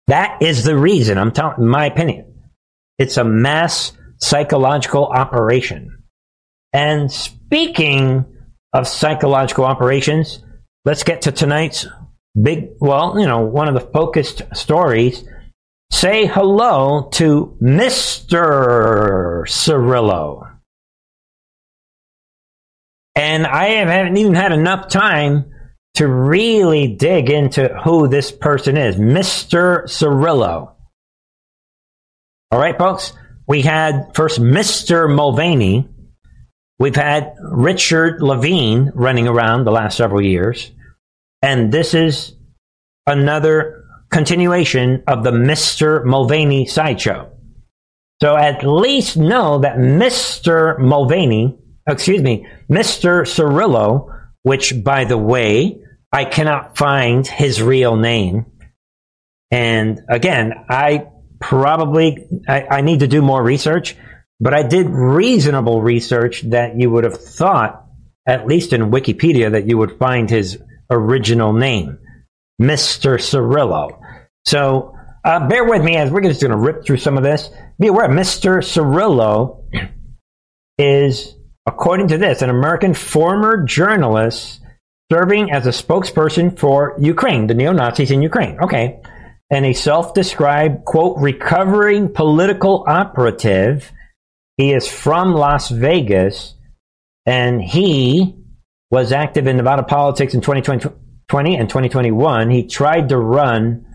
[0.07, 1.17] That is the reason.
[1.17, 2.35] I'm telling, my opinion.
[2.99, 5.96] It's a mass psychological operation.
[6.77, 8.23] And speaking
[8.71, 10.43] of psychological operations,
[10.85, 11.87] let's get to tonight's
[12.39, 15.27] big, well, you know, one of the focused stories.
[15.89, 19.47] Say hello to Mr.
[19.47, 20.51] Cirillo.
[23.15, 25.51] And I haven't even had enough time
[25.95, 28.97] to really dig into who this person is.
[28.97, 29.85] Mr.
[29.85, 30.73] Cirillo.
[32.51, 33.13] All right, folks.
[33.47, 35.11] We had first Mr.
[35.11, 35.89] Mulvaney.
[36.79, 40.71] We've had Richard Levine running around the last several years.
[41.41, 42.35] And this is
[43.05, 46.03] another continuation of the Mr.
[46.05, 47.31] Mulvaney sideshow.
[48.21, 50.79] So at least know that Mr.
[50.79, 53.21] Mulvaney, excuse me, Mr.
[53.21, 54.13] Cirillo,
[54.43, 55.81] which by the way,
[56.11, 58.45] I cannot find his real name.
[59.51, 61.07] And again, I
[61.39, 63.95] probably, I, I need to do more research,
[64.39, 67.85] but I did reasonable research that you would have thought,
[68.27, 70.57] at least in Wikipedia, that you would find his
[70.89, 71.99] original name,
[72.61, 73.17] Mr.
[73.19, 73.99] Cirillo.
[74.45, 74.93] So
[75.27, 77.49] Uh, bear with me as we're just going to rip through some of this.
[77.79, 78.63] Be aware, Mr.
[78.63, 79.65] Cirillo
[80.77, 81.35] is,
[81.65, 84.61] according to this, an American former journalist
[85.11, 88.57] serving as a spokesperson for Ukraine, the neo Nazis in Ukraine.
[88.61, 89.01] Okay.
[89.51, 93.91] And a self described, quote, recovering political operative.
[94.57, 96.55] He is from Las Vegas
[97.25, 98.35] and he
[98.89, 102.49] was active in Nevada politics in 2020 and 2021.
[102.49, 103.85] He tried to run,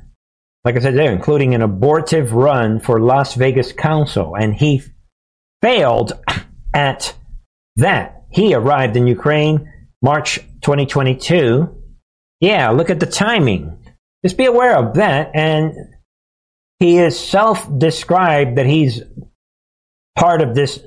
[0.65, 4.83] like I said there, including an abortive run for Las Vegas Council, and he
[5.63, 6.13] failed
[6.75, 7.15] at
[7.77, 8.25] that.
[8.31, 11.75] He arrived in Ukraine March 2022.
[12.41, 13.79] Yeah, look at the timing.
[14.25, 15.31] Just be aware of that.
[15.35, 15.75] And
[16.79, 19.01] he is self described that he's
[20.17, 20.81] part of this.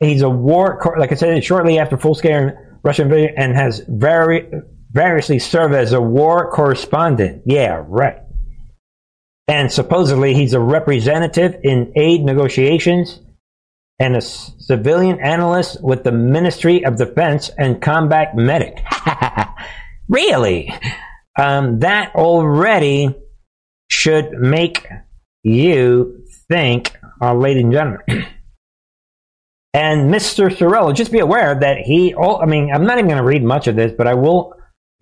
[0.00, 2.52] He's a war, like I said, shortly after full scale
[2.82, 4.48] Russian invasion, and has very
[4.90, 7.42] variously served as a war correspondent.
[7.46, 8.18] Yeah, right.
[9.48, 13.20] And supposedly he's a representative in aid negotiations
[13.98, 18.78] and a civilian analyst with the Ministry of Defense and combat medic.
[20.08, 20.72] really?
[21.38, 23.14] Um, that already
[23.88, 24.86] should make
[25.42, 28.26] you think, uh, ladies and gentlemen.
[29.74, 30.48] and Mr.
[30.50, 33.44] Cirillo, just be aware that he, oh, I mean, I'm not even going to read
[33.44, 34.54] much of this, but I will.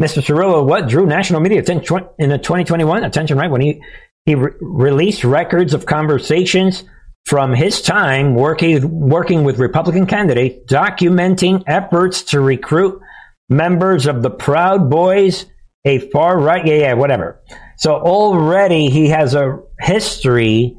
[0.03, 0.23] Mr.
[0.23, 3.51] Cirillo, what drew national media attention in the 2021 attention, right?
[3.51, 3.81] When he,
[4.27, 6.85] he re- released records of conversations
[7.25, 13.01] from his time working working with Republican candidates, documenting efforts to recruit
[13.49, 15.47] members of the Proud Boys,
[15.85, 17.41] a far right, yeah, yeah, whatever.
[17.79, 20.77] So already he has a history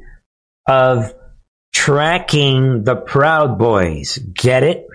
[0.66, 1.12] of
[1.72, 4.18] tracking the Proud Boys.
[4.18, 4.86] Get it?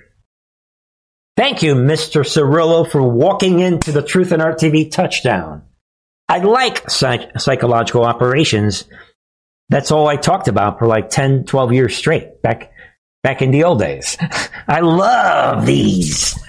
[1.36, 2.22] Thank you, Mr.
[2.22, 5.64] Cirillo, for walking into the Truth Art TV touchdown.
[6.30, 8.86] I like psych- psychological operations
[9.70, 12.72] that's all I talked about for like 10, 12 years straight back,
[13.24, 14.18] back in the old days.
[14.68, 16.40] I love these.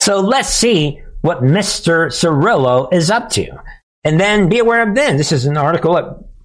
[0.00, 2.06] So let's see what Mr.
[2.08, 3.48] Cirillo is up to.
[4.04, 5.16] And then be aware of then.
[5.16, 6.04] This is an article at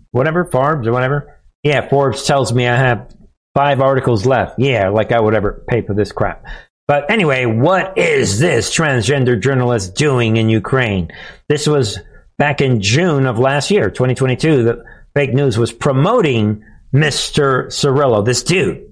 [0.10, 1.40] whatever, Forbes or whatever.
[1.64, 3.14] Yeah, Forbes tells me I have
[3.54, 4.60] five articles left.
[4.60, 6.44] Yeah, like I would ever pay for this crap.
[6.88, 11.12] But anyway, what is this transgender journalist doing in Ukraine?
[11.48, 12.00] This was
[12.38, 14.64] back in June of last year, 2022.
[14.64, 14.84] The,
[15.14, 17.68] fake news was promoting Mr.
[17.68, 18.88] Cirillo, this dude.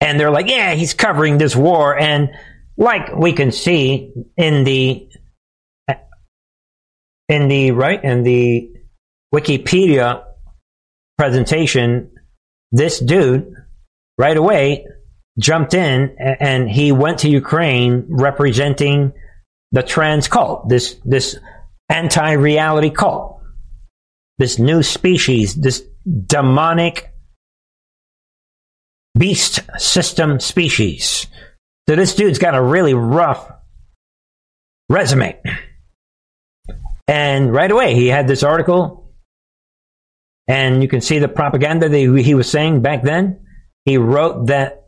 [0.00, 1.98] And they're like, yeah, he's covering this war.
[1.98, 2.30] And
[2.76, 5.08] like we can see in the,
[7.28, 8.70] in the, right, in the
[9.34, 10.25] Wikipedia
[11.18, 12.10] presentation,
[12.72, 13.52] this dude
[14.18, 14.86] right away
[15.38, 19.12] jumped in and he went to Ukraine representing
[19.72, 21.36] the trans cult, this, this
[21.88, 23.36] anti-reality cult
[24.38, 25.82] this new species, this
[26.26, 27.12] demonic
[29.16, 31.26] beast system species.
[31.88, 33.50] So this dude's got a really rough
[34.88, 35.40] resume.
[37.08, 39.05] And right away, he had this article,
[40.48, 43.40] and you can see the propaganda that he was saying back then.
[43.84, 44.84] He wrote that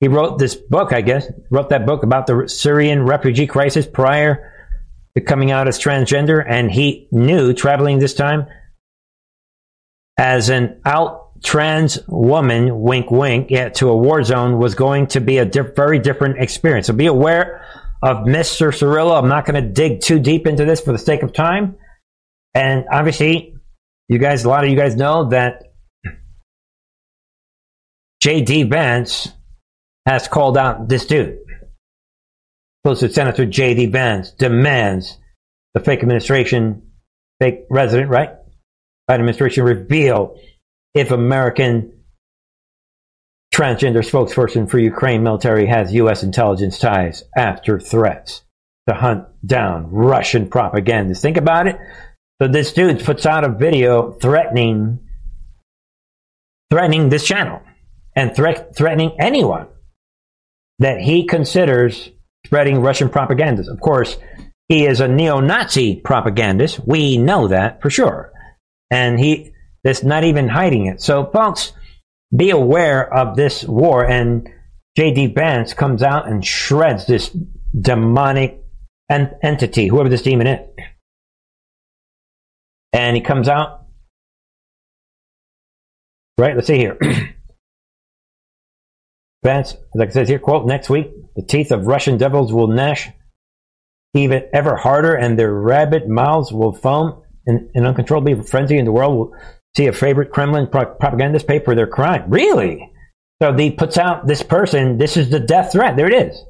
[0.00, 4.52] he wrote this book, I guess, wrote that book about the Syrian refugee crisis prior
[5.16, 8.46] to coming out as transgender, and he knew traveling this time
[10.16, 15.20] as an out trans woman, wink, wink, yeah, to a war zone was going to
[15.20, 16.86] be a very different experience.
[16.86, 17.64] So be aware
[18.02, 18.70] of Mr.
[18.72, 19.18] Cirillo.
[19.18, 21.76] I'm not going to dig too deep into this for the sake of time.
[22.54, 23.54] And obviously,
[24.08, 25.72] you guys, a lot of you guys know that
[28.20, 28.64] J.D.
[28.64, 29.32] Vance
[30.06, 31.38] has called out this dude.
[32.84, 33.86] Close Senator J.D.
[33.86, 35.18] Vance demands
[35.74, 36.90] the fake administration,
[37.40, 38.30] fake resident, right?
[39.08, 40.38] Biden administration reveal
[40.94, 42.04] if American
[43.54, 46.22] transgender spokesperson for Ukraine military has U.S.
[46.22, 48.42] intelligence ties after threats
[48.88, 51.22] to hunt down Russian propagandists.
[51.22, 51.76] Think about it.
[52.40, 55.00] So this dude puts out a video threatening
[56.70, 57.62] threatening this channel
[58.14, 59.68] and threat, threatening anyone
[60.78, 62.10] that he considers
[62.44, 63.64] spreading Russian propaganda.
[63.70, 64.18] Of course,
[64.68, 66.86] he is a neo-Nazi propagandist.
[66.86, 68.32] We know that for sure
[68.90, 69.52] and he
[69.84, 71.00] is not even hiding it.
[71.00, 71.72] So, folks,
[72.34, 74.04] be aware of this war.
[74.04, 74.48] And
[74.96, 75.28] J.D.
[75.28, 77.34] Vance comes out and shreds this
[77.78, 78.62] demonic
[79.10, 80.60] en- entity, whoever this demon is.
[82.92, 83.86] And he comes out.
[86.36, 86.96] Right, let's see here.
[89.44, 93.08] Vance, like it says here, quote, next week, the teeth of Russian devils will gnash
[94.14, 98.92] even ever harder and their rabid mouths will foam in, in uncontrollably frenzy in the
[98.92, 99.36] world will
[99.76, 102.30] see a favorite Kremlin pro- propagandist pay for their crime.
[102.30, 102.90] Really?
[103.40, 104.98] So he puts out this person.
[104.98, 105.96] This is the death threat.
[105.96, 106.42] There it is.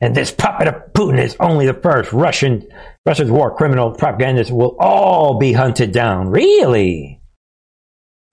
[0.00, 2.12] And this puppet of Putin is only the first.
[2.12, 2.66] Russian
[3.06, 6.30] Russia's war criminal propagandists will all be hunted down.
[6.30, 7.20] Really?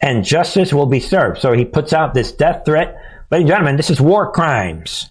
[0.01, 1.39] And justice will be served.
[1.39, 2.95] So he puts out this death threat.
[3.29, 5.09] Ladies and gentlemen, this is war crimes.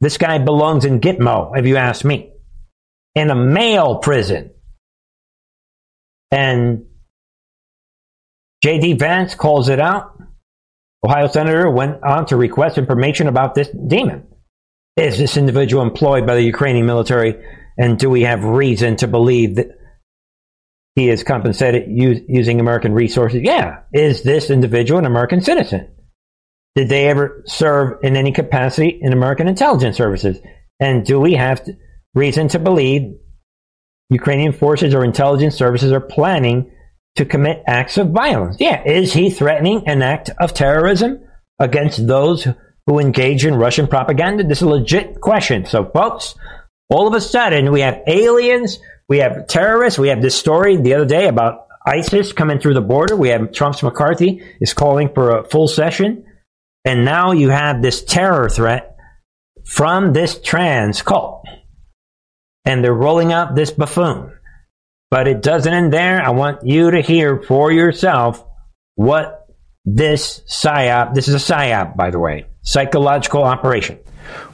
[0.00, 2.32] This guy belongs in Gitmo, if you ask me,
[3.14, 4.50] in a male prison.
[6.30, 6.86] And
[8.62, 8.94] J.D.
[8.94, 10.18] Vance calls it out.
[11.06, 14.26] Ohio senator went on to request information about this demon.
[14.96, 17.34] Is this individual employed by the Ukrainian military?
[17.76, 19.68] And do we have reason to believe that
[20.94, 23.42] he is compensated using American resources?
[23.42, 23.80] Yeah.
[23.92, 25.88] Is this individual an American citizen?
[26.76, 30.38] Did they ever serve in any capacity in American intelligence services?
[30.78, 31.76] And do we have to,
[32.14, 33.14] reason to believe
[34.10, 36.70] Ukrainian forces or intelligence services are planning
[37.16, 38.56] to commit acts of violence?
[38.60, 38.82] Yeah.
[38.84, 41.20] Is he threatening an act of terrorism
[41.58, 42.46] against those
[42.86, 44.44] who engage in Russian propaganda?
[44.44, 45.66] This is a legit question.
[45.66, 46.34] So, folks,
[46.88, 48.78] all of a sudden we have aliens,
[49.08, 52.80] we have terrorists, we have this story the other day about ISIS coming through the
[52.80, 53.14] border.
[53.16, 56.24] We have Trump's McCarthy is calling for a full session.
[56.84, 58.96] And now you have this terror threat
[59.64, 61.44] from this trans cult.
[62.64, 64.32] And they're rolling out this buffoon.
[65.10, 66.22] But it doesn't end there.
[66.22, 68.44] I want you to hear for yourself
[68.94, 69.46] what
[69.84, 73.98] this PSYOP, this is a PSYOP, by the way, psychological operation.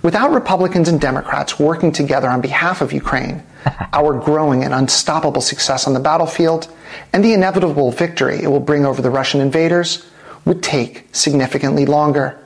[0.02, 3.42] Without Republicans and Democrats working together on behalf of Ukraine,
[3.92, 6.68] our growing and unstoppable success on the battlefield,
[7.12, 10.06] and the inevitable victory it will bring over the Russian invaders,
[10.44, 12.38] would take significantly longer.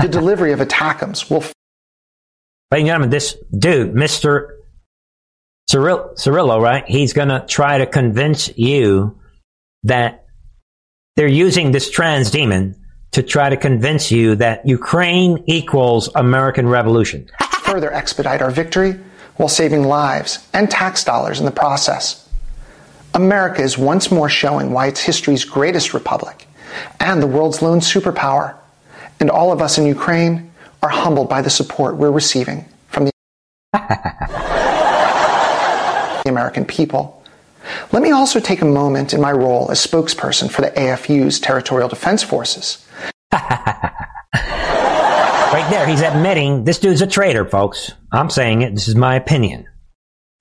[0.00, 1.40] The delivery of ATACMS will.
[2.70, 4.58] Ladies and gentlemen, this dude, Mr.
[5.68, 6.84] Cyril, Cirillo, right?
[6.86, 9.18] He's going to try to convince you
[9.84, 10.26] that
[11.16, 12.77] they're using this trans demon
[13.12, 17.28] to try to convince you that Ukraine equals American revolution.
[17.62, 18.98] Further expedite our victory
[19.36, 22.28] while saving lives and tax dollars in the process.
[23.14, 26.46] America is once more showing why it's history's greatest republic
[27.00, 28.54] and the world's lone superpower.
[29.20, 30.52] And all of us in Ukraine
[30.82, 33.12] are humbled by the support we're receiving from the
[36.26, 37.22] American people.
[37.92, 41.88] Let me also take a moment in my role as spokesperson for the AFU's Territorial
[41.88, 42.84] Defense Forces.
[43.32, 44.06] right
[45.70, 47.92] there, he's admitting this dude's a traitor, folks.
[48.10, 48.74] I'm saying it.
[48.74, 49.66] This is my opinion.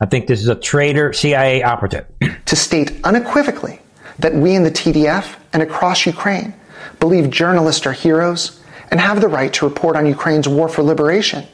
[0.01, 2.05] I think this is a traitor CIA operative.
[2.45, 3.81] to state unequivocally
[4.19, 6.53] that we in the TDF and across Ukraine
[6.99, 11.45] believe journalists are heroes and have the right to report on Ukraine's war for liberation.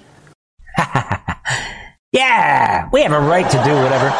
[2.12, 4.12] yeah, we have a right to do whatever.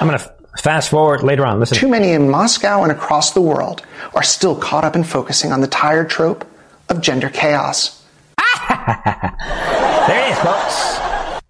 [0.00, 1.60] I'm going to fast forward later on.
[1.60, 1.78] Listen.
[1.78, 3.82] Too many in Moscow and across the world
[4.14, 6.46] are still caught up in focusing on the tired trope
[6.88, 8.04] of gender chaos.
[8.68, 9.34] there
[10.08, 11.42] it is, folks.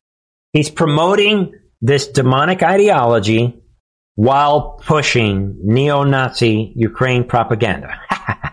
[0.53, 3.63] He's promoting this demonic ideology
[4.15, 8.01] while pushing neo Nazi Ukraine propaganda.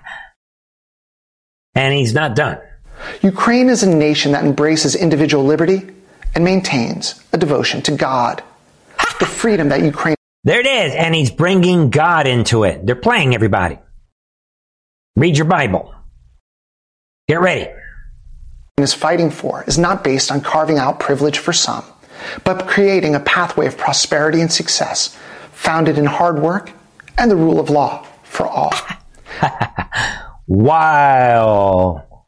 [1.75, 2.59] and he's not done.
[3.21, 5.89] Ukraine is a nation that embraces individual liberty
[6.35, 8.43] and maintains a devotion to God.
[9.19, 10.15] the freedom that Ukraine.
[10.43, 10.93] There it is.
[10.93, 12.85] And he's bringing God into it.
[12.85, 13.79] They're playing everybody.
[15.15, 15.93] Read your Bible.
[17.27, 17.69] Get ready.
[18.77, 21.85] Is fighting for is not based on carving out privilege for some,
[22.43, 25.15] but creating a pathway of prosperity and success
[25.51, 26.71] founded in hard work
[27.17, 28.73] and the rule of law for all.
[30.47, 32.25] While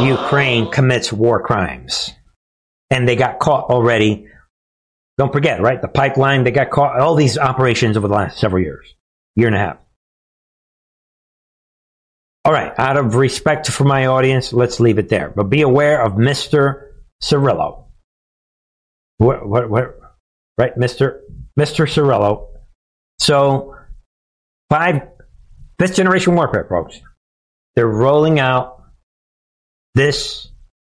[0.00, 2.10] Ukraine commits war crimes.
[2.90, 4.28] And they got caught already.
[5.18, 5.80] Don't forget, right?
[5.80, 8.94] The pipeline, they got caught, all these operations over the last several years,
[9.34, 9.78] year and a half.
[12.44, 15.32] All right, out of respect for my audience, let's leave it there.
[15.34, 16.90] But be aware of Mr.
[17.22, 17.86] Cirillo.
[19.18, 19.98] What, what, what,
[20.58, 21.20] right, Mr.
[21.58, 21.86] Mr.
[21.86, 22.48] Cirillo
[23.18, 23.74] so,
[24.70, 25.02] five,
[25.78, 27.00] fifth generation warfare, folks.
[27.74, 28.82] They're rolling out
[29.94, 30.50] this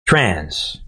[0.08, 0.82] trans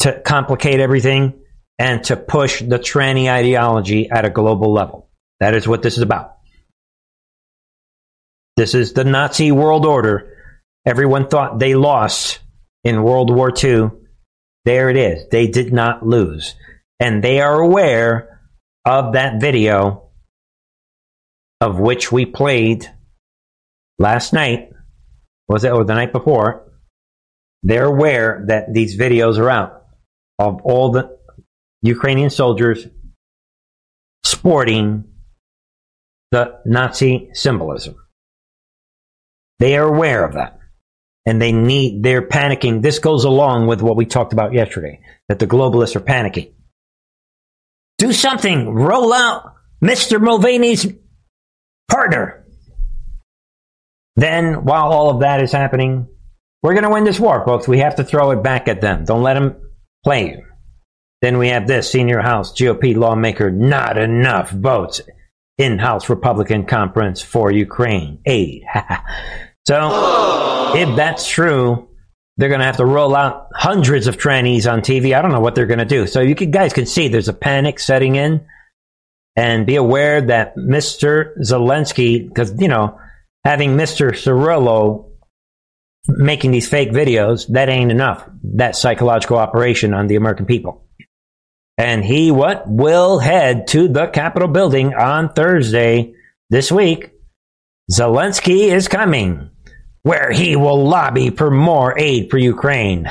[0.00, 1.34] to complicate everything
[1.80, 5.08] and to push the tranny ideology at a global level.
[5.40, 6.36] That is what this is about.
[8.58, 10.36] This is the Nazi world order.
[10.84, 12.40] Everyone thought they lost
[12.84, 13.92] in World War II.
[14.66, 15.30] There it is.
[15.30, 16.54] They did not lose.
[17.00, 18.42] And they are aware
[18.84, 20.10] of that video
[21.62, 22.86] of which we played
[23.98, 24.70] last night,
[25.48, 26.70] was it, or the night before,
[27.62, 29.86] they're aware that these videos are out
[30.38, 31.19] of all the
[31.82, 32.86] Ukrainian soldiers
[34.24, 35.04] sporting
[36.30, 37.96] the Nazi symbolism.
[39.58, 40.58] They are aware of that.
[41.26, 42.82] And they need, they're panicking.
[42.82, 46.52] This goes along with what we talked about yesterday, that the globalists are panicking.
[47.98, 48.70] Do something.
[48.70, 49.54] Roll out
[49.84, 50.20] Mr.
[50.20, 50.86] Mulvaney's
[51.90, 52.46] partner.
[54.16, 56.08] Then, while all of that is happening,
[56.62, 57.68] we're going to win this war, folks.
[57.68, 59.04] We have to throw it back at them.
[59.04, 59.56] Don't let them
[60.04, 60.49] play you.
[61.20, 65.02] Then we have this senior House GOP lawmaker, not enough votes
[65.58, 68.64] in House Republican conference for Ukraine aid.
[69.66, 71.88] so, if that's true,
[72.38, 75.14] they're going to have to roll out hundreds of trannies on TV.
[75.14, 76.06] I don't know what they're going to do.
[76.06, 78.46] So, you can, guys can see there's a panic setting in.
[79.36, 81.38] And be aware that Mr.
[81.38, 82.98] Zelensky, because, you know,
[83.44, 84.10] having Mr.
[84.10, 85.12] Cirillo
[86.08, 88.28] making these fake videos, that ain't enough.
[88.56, 90.84] That psychological operation on the American people.
[91.80, 96.12] And he what will head to the Capitol building on Thursday
[96.50, 97.12] this week.
[97.90, 99.48] Zelensky is coming,
[100.02, 103.10] where he will lobby for more aid for Ukraine.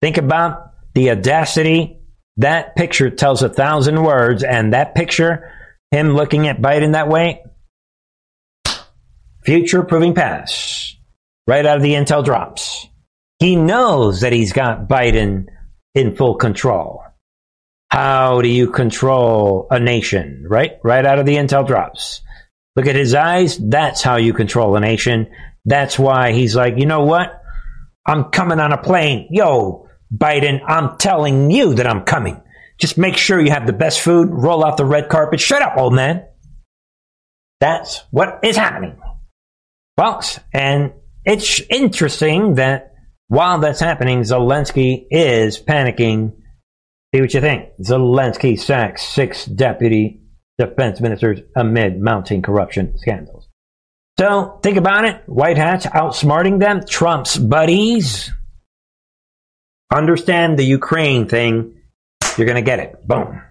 [0.00, 1.98] Think about the audacity.
[2.38, 5.52] That picture tells a thousand words, and that picture,
[5.90, 7.44] him looking at Biden that way,
[9.44, 10.96] future proving past,
[11.46, 12.86] right out of the intel drops.
[13.40, 15.48] He knows that he's got Biden
[15.94, 17.04] in full control.
[17.90, 20.44] How do you control a nation?
[20.48, 20.78] Right?
[20.84, 22.22] Right out of the intel drops.
[22.76, 23.58] Look at his eyes.
[23.58, 25.28] That's how you control a nation.
[25.64, 27.42] That's why he's like, you know what?
[28.06, 29.28] I'm coming on a plane.
[29.30, 32.40] Yo, Biden, I'm telling you that I'm coming.
[32.78, 35.40] Just make sure you have the best food, roll out the red carpet.
[35.40, 36.24] Shut up, old man.
[37.60, 38.98] That's what is happening.
[39.98, 40.92] Folks, and
[41.24, 42.94] it's interesting that
[43.28, 46.39] while that's happening, Zelensky is panicking
[47.14, 47.70] See what you think.
[47.82, 50.22] Zelensky sacks six deputy
[50.58, 53.48] defense ministers amid mounting corruption scandals.
[54.18, 55.22] So think about it.
[55.26, 56.82] White hats outsmarting them.
[56.86, 58.30] Trump's buddies.
[59.92, 61.80] Understand the Ukraine thing.
[62.36, 63.06] You're going to get it.
[63.08, 63.42] Boom.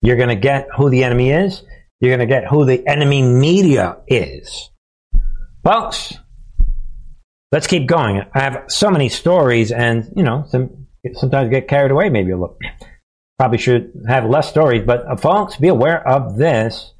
[0.00, 1.62] You're going to get who the enemy is.
[2.00, 4.70] You're going to get who the enemy media is.
[5.62, 6.14] Folks,
[7.52, 8.22] let's keep going.
[8.34, 12.38] I have so many stories and, you know, some sometimes get carried away maybe a
[12.38, 12.58] little.
[13.38, 16.92] Probably should have less stories, but uh, folks, be aware of this.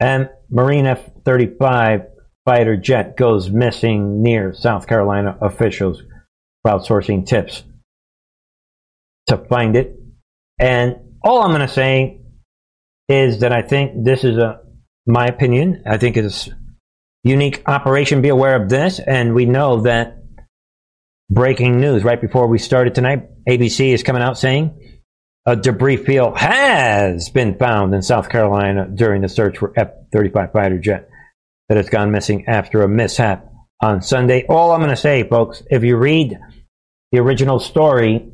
[0.00, 2.02] And Marine F 35
[2.44, 6.02] fighter jet goes missing near South Carolina officials
[6.66, 7.62] crowdsourcing tips
[9.28, 9.96] to find it.
[10.58, 12.20] And all I'm going to say
[13.08, 14.60] is that I think this is a,
[15.06, 15.84] my opinion.
[15.86, 16.48] I think it's
[17.24, 18.22] unique operation.
[18.22, 18.98] Be aware of this.
[18.98, 20.21] And we know that
[21.32, 23.28] breaking news right before we started tonight.
[23.48, 25.00] ABC is coming out saying
[25.46, 30.52] a debris field has been found in South Carolina during the search for F 35
[30.52, 31.08] fighter jet
[31.68, 33.48] that has gone missing after a mishap
[33.80, 34.44] on Sunday.
[34.46, 36.38] All I'm going to say, folks, if you read
[37.12, 38.30] the original story,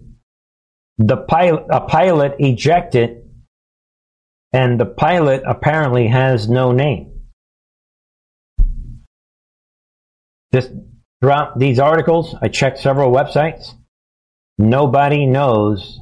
[0.99, 3.22] the pilot, a pilot ejected,
[4.53, 7.12] and the pilot apparently has no name.
[10.53, 10.72] Just
[11.21, 13.75] Throughout these articles, I checked several websites.
[14.57, 16.01] Nobody knows.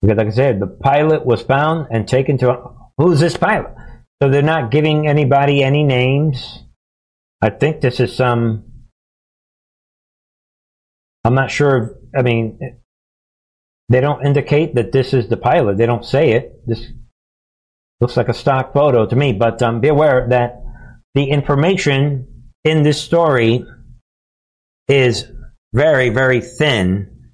[0.00, 2.70] Because, like I said, the pilot was found and taken to.
[2.98, 3.72] Who's this pilot?
[4.20, 6.64] So they're not giving anybody any names.
[7.40, 8.64] I think this is some.
[11.24, 11.98] I'm not sure.
[12.16, 12.58] I mean,
[13.88, 15.76] they don't indicate that this is the pilot.
[15.76, 16.66] They don't say it.
[16.66, 16.84] This
[18.00, 19.32] looks like a stock photo to me.
[19.32, 20.62] But um, be aware that
[21.14, 22.26] the information
[22.64, 23.64] in this story
[24.88, 25.26] is
[25.72, 27.30] very, very thin.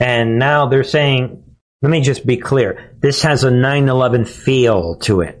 [0.00, 1.44] And now they're saying,
[1.82, 2.96] let me just be clear.
[3.00, 5.40] This has a 9 11 feel to it.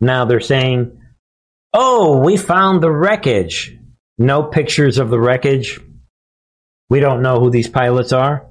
[0.00, 1.00] Now they're saying,
[1.72, 3.76] oh, we found the wreckage.
[4.18, 5.80] No pictures of the wreckage.
[6.90, 8.46] We don't know who these pilots are.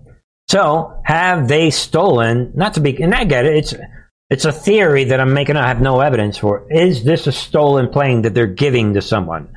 [0.49, 2.53] So, have they stolen?
[2.55, 3.55] Not to be, and I get it.
[3.55, 3.73] It's
[4.31, 5.57] it's a theory that I'm making.
[5.57, 6.65] I have no evidence for.
[6.71, 9.53] Is this a stolen plane that they're giving to someone?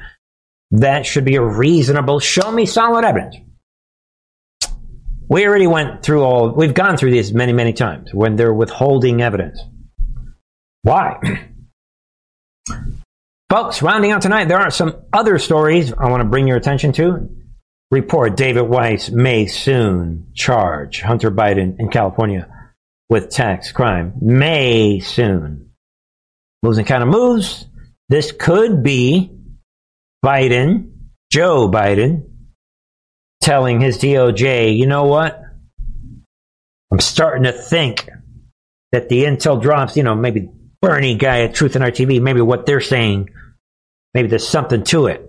[0.72, 2.18] That should be a reasonable.
[2.18, 3.37] Show me solid evidence.
[5.29, 6.51] We already went through all.
[6.51, 9.61] We've gone through this many, many times when they're withholding evidence.
[10.83, 11.20] Why?
[13.51, 16.91] Folks, rounding out tonight, there are some other stories I want to bring your attention
[16.95, 17.29] to.
[17.93, 22.49] Report David Weiss may soon charge Hunter Biden in California
[23.09, 25.70] with tax crime may soon.
[26.62, 27.66] And kind of moves.
[28.09, 29.36] This could be
[30.24, 30.92] Biden,
[31.30, 32.30] Joe Biden,
[33.42, 35.38] telling his DOJ, you know what?
[36.90, 38.09] I'm starting to think
[38.92, 40.48] that the intel drops, you know, maybe
[40.80, 43.28] Bernie guy at Truth and Art TV, maybe what they're saying,
[44.14, 45.28] maybe there's something to it.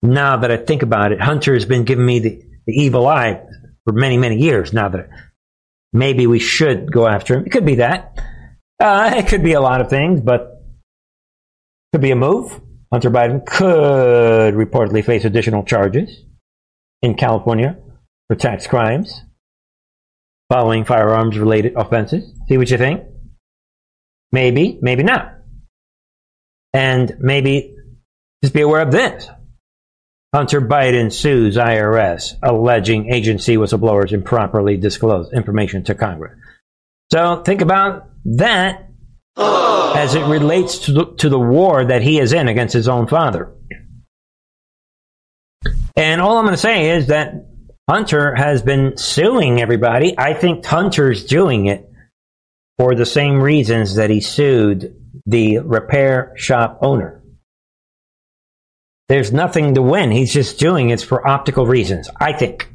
[0.00, 3.42] Now that I think about it, Hunter has been giving me the, the evil eye
[3.84, 4.72] for many, many years.
[4.72, 5.08] Now that
[5.92, 7.46] maybe we should go after him.
[7.46, 8.18] It could be that.
[8.80, 10.62] Uh, it could be a lot of things, but
[11.92, 12.60] could be a move.
[12.92, 16.24] Hunter Biden could reportedly face additional charges
[17.02, 17.76] in California
[18.28, 19.22] for tax crimes
[20.50, 22.32] following firearms related offenses.
[22.48, 23.02] See what you think?
[24.32, 25.34] Maybe, maybe not.
[26.72, 27.74] And maybe
[28.42, 29.28] just be aware of this.
[30.34, 36.38] Hunter Biden sues IRS, alleging agency whistleblowers improperly disclosed information to Congress.
[37.10, 38.90] So think about that
[39.38, 43.06] as it relates to the, to the war that he is in against his own
[43.06, 43.54] father.
[45.96, 47.46] And all I'm going to say is that
[47.88, 50.14] Hunter has been suing everybody.
[50.18, 51.90] I think Hunter's doing it
[52.76, 57.17] for the same reasons that he sued the repair shop owner.
[59.08, 60.10] There's nothing to win.
[60.10, 62.70] He's just doing it for optical reasons, I think.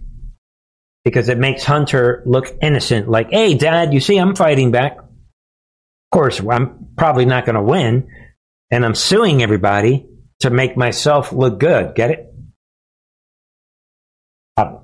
[1.06, 4.98] Because it makes Hunter look innocent, like, hey, dad, you see, I'm fighting back.
[4.98, 5.08] Of
[6.12, 8.08] course, I'm probably not going to win,
[8.72, 10.08] and I'm suing everybody
[10.40, 11.94] to make myself look good.
[11.94, 12.34] Get it?
[14.56, 14.82] I don't,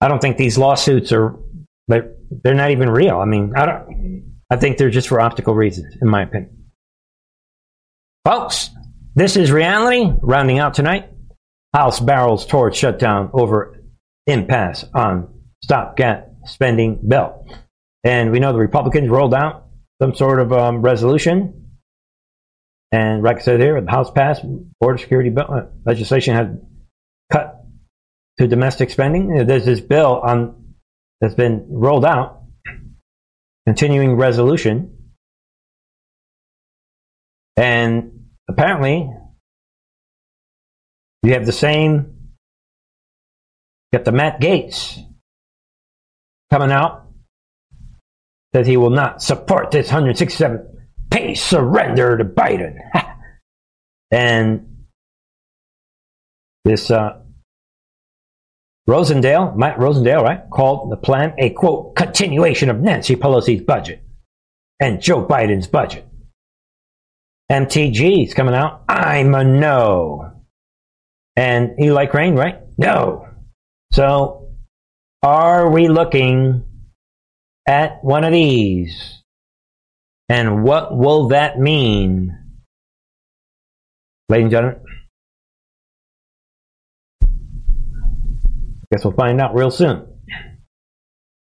[0.00, 1.36] I don't think these lawsuits are,
[1.88, 3.18] they're, they're not even real.
[3.18, 6.70] I mean, I don't, I think they're just for optical reasons, in my opinion.
[8.24, 8.70] Folks,
[9.14, 10.10] this is reality.
[10.22, 11.10] Rounding out tonight,
[11.74, 13.82] House barrels towards shutdown over
[14.26, 15.32] impasse on
[15.64, 17.46] stopgap spending bill.
[18.04, 19.66] And we know the Republicans rolled out
[20.00, 21.78] some sort of um, resolution.
[22.90, 24.42] And like I said here, the House passed
[24.80, 26.60] border security bill, uh, legislation had
[27.30, 27.64] cut
[28.38, 29.46] to domestic spending.
[29.46, 30.74] There's this bill on
[31.20, 32.42] that's been rolled out,
[33.66, 34.96] continuing resolution.
[37.56, 39.10] And apparently,
[41.22, 42.16] you have the same,
[43.90, 44.98] you got the Matt Gaetz
[46.50, 47.06] coming out,
[48.54, 52.78] says he will not support this 167 pay surrender to Biden.
[54.10, 54.84] and
[56.64, 57.20] this uh,
[58.88, 64.02] Rosendale, Matt Rosendale, right, called the plan a quote continuation of Nancy Pelosi's budget
[64.80, 66.06] and Joe Biden's budget.
[67.52, 68.82] MTG is coming out.
[68.88, 70.32] I'm a no.
[71.36, 72.60] And you like rain, right?
[72.78, 73.28] No.
[73.92, 74.48] So,
[75.22, 76.64] are we looking
[77.68, 79.22] at one of these?
[80.30, 82.38] And what will that mean?
[84.30, 84.80] Ladies and gentlemen,
[88.90, 90.06] guess we'll find out real soon.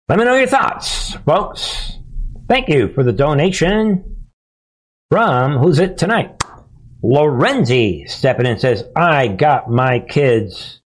[0.08, 1.98] Let me know your thoughts, folks.
[2.48, 4.19] Thank you for the donation
[5.10, 6.42] from who's it tonight?
[7.02, 10.80] Lorenzi stepping in and says, I got my kids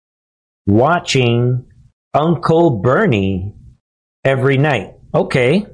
[0.65, 1.65] watching
[2.13, 3.53] Uncle Bernie
[4.24, 4.93] every night.
[5.13, 5.65] Okay.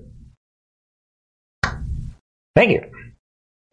[2.56, 2.92] Thank you.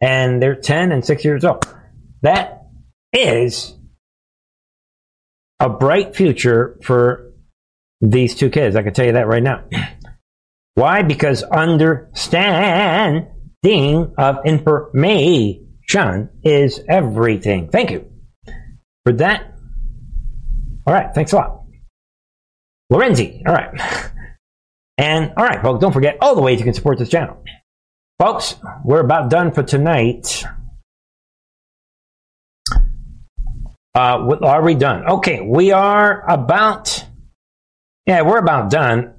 [0.01, 1.65] And they're 10 and 6 years old.
[2.21, 2.67] That
[3.11, 3.75] is
[5.59, 7.33] a bright future for
[8.01, 8.75] these two kids.
[8.75, 9.63] I can tell you that right now.
[10.75, 11.01] Why?
[11.01, 13.27] Because understand
[14.17, 17.69] of information is everything.
[17.69, 18.09] Thank you
[19.03, 19.53] for that.
[20.85, 21.63] All right, thanks a lot.
[22.91, 24.11] Lorenzi, all right.
[24.97, 27.43] And all right, folks, don't forget all the ways you can support this channel.
[28.19, 30.43] Folks, we're about done for tonight.
[33.93, 35.05] Uh, what, are we done?
[35.07, 37.03] Okay, we are about,
[38.05, 39.13] yeah, we're about done.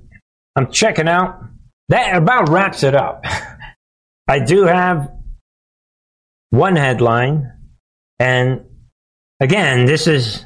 [0.57, 1.43] I'm checking out.
[1.91, 3.25] That about wraps it up.
[4.29, 5.11] I do have
[6.51, 7.51] one headline,
[8.19, 8.67] and
[9.41, 10.45] again, this is.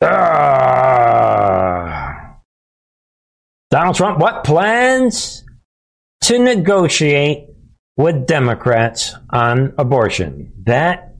[0.00, 0.14] Uh,
[3.70, 5.44] Donald Trump, what plans
[6.22, 7.48] to negotiate
[7.96, 10.52] with Democrats on abortion?
[10.64, 11.14] That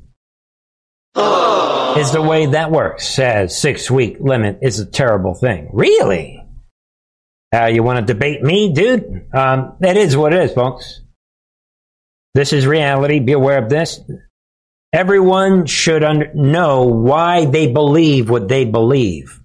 [1.97, 3.07] is the way that works.
[3.07, 5.69] Says six week limit is a terrible thing.
[5.73, 6.44] Really?
[7.55, 9.29] Uh, you want to debate me, dude?
[9.33, 11.03] Um, that is what it is, folks.
[12.35, 13.21] This is reality.
[13.21, 14.01] Be aware of this.
[14.93, 19.41] Everyone should under- know why they believe what they believe.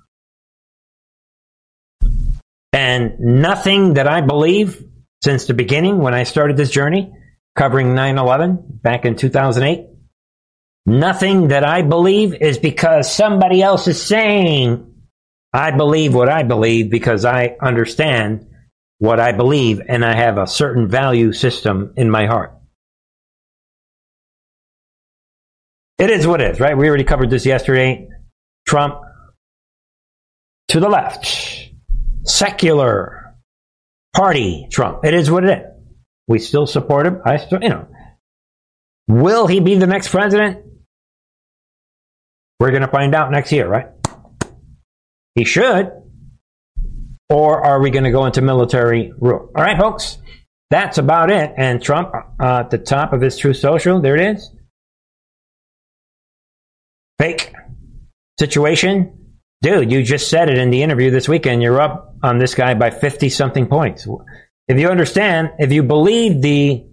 [2.74, 4.84] And nothing that I believe
[5.24, 7.14] since the beginning when I started this journey
[7.55, 9.86] covering 9 11 back in 2008,
[10.88, 14.88] nothing that I believe is because somebody else is saying
[15.54, 18.47] I believe what I believe because I understand
[19.00, 22.54] what I believe, and I have a certain value system in my heart.
[25.97, 26.78] It is what it is, right?
[26.78, 28.08] We already covered this yesterday.
[28.68, 29.02] Trump
[30.70, 31.72] to the left,
[32.24, 33.36] secular
[34.14, 35.04] party Trump.
[35.04, 35.66] It is what it is.
[36.28, 37.22] We still support him.
[37.26, 37.88] I still, you know.
[39.08, 40.64] Will he be the next president?
[42.60, 43.88] We're going to find out next year, right?
[45.39, 45.89] He should.
[47.29, 49.49] Or are we going to go into military rule?
[49.55, 50.17] All right, folks.
[50.69, 51.53] That's about it.
[51.55, 54.51] And Trump uh, at the top of his Truth Social, there it is.
[57.19, 57.53] Fake
[58.37, 59.37] situation.
[59.61, 61.63] Dude, you just said it in the interview this weekend.
[61.63, 64.05] You're up on this guy by 50 something points.
[64.67, 66.85] If you understand, if you believe the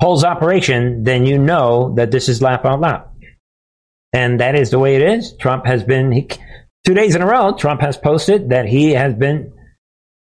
[0.00, 3.08] polls operation, then you know that this is laugh out loud.
[4.12, 5.36] And that is the way it is.
[5.36, 6.28] Trump has been, he,
[6.84, 9.52] two days in a row, Trump has posted that he has been,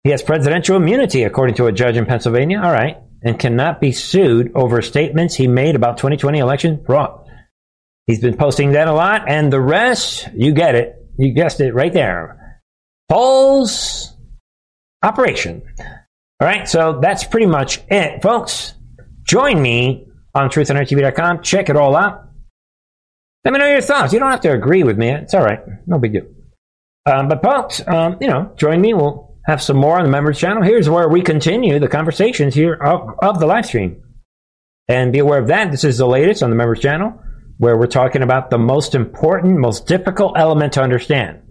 [0.05, 2.61] he has presidential immunity, according to a judge in Pennsylvania.
[2.63, 2.99] All right.
[3.23, 7.29] And cannot be sued over statements he made about 2020 election fraud.
[8.07, 9.29] He's been posting that a lot.
[9.29, 10.95] And the rest, you get it.
[11.19, 12.61] You guessed it right there.
[13.09, 14.17] Polls
[15.03, 15.63] operation.
[16.41, 16.69] All right.
[16.69, 18.75] So that's pretty much it, folks.
[19.25, 21.43] Join me on truthandarttv.com.
[21.43, 22.25] Check it all out.
[23.45, 24.13] Let me know your thoughts.
[24.13, 25.11] You don't have to agree with me.
[25.11, 25.61] It's all right.
[25.87, 26.27] No big deal.
[27.09, 28.93] Um, but folks, um, you know, join me.
[28.93, 30.63] We'll have some more on the members channel.
[30.63, 34.03] Here's where we continue the conversations here of, of the live stream.
[34.89, 35.71] And be aware of that.
[35.71, 37.19] This is the latest on the members channel
[37.57, 41.43] where we're talking about the most important, most difficult element to understand.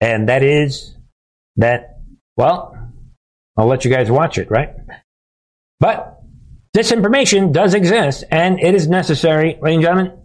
[0.00, 0.96] And that is
[1.56, 1.98] that,
[2.36, 2.76] well,
[3.56, 4.74] I'll let you guys watch it, right?
[5.80, 6.20] But
[6.76, 10.20] disinformation does exist and it is necessary, ladies and gentlemen.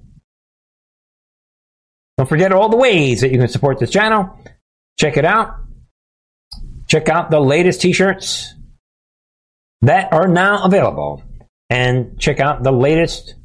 [2.20, 4.38] Don't forget all the ways that you can support this channel.
[5.00, 5.56] Check it out.
[6.88, 8.54] Check out the latest t shirts
[9.82, 11.24] that are now available.
[11.70, 13.36] And check out the latest,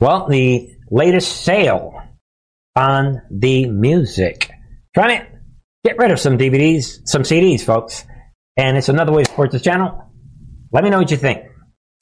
[0.00, 2.00] well, the latest sale
[2.74, 4.50] on the music.
[4.94, 5.26] Trying to
[5.84, 8.04] get rid of some DVDs, some CDs, folks.
[8.56, 10.10] And it's another way to support this channel.
[10.72, 11.44] Let me know what you think.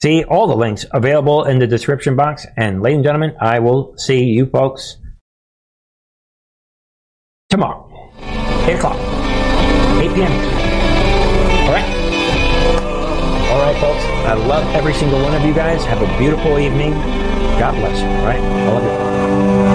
[0.01, 2.45] See all the links available in the description box.
[2.55, 4.97] And ladies and gentlemen, I will see you folks
[7.55, 7.87] tomorrow.
[8.67, 8.97] 8 o'clock.
[10.01, 10.31] 8 p.m.
[11.67, 11.85] Alright?
[13.49, 14.03] Alright, folks.
[14.25, 15.85] I love every single one of you guys.
[15.85, 16.91] Have a beautiful evening.
[17.57, 18.07] God bless you.
[18.07, 18.41] Alright?
[18.41, 19.74] I love you.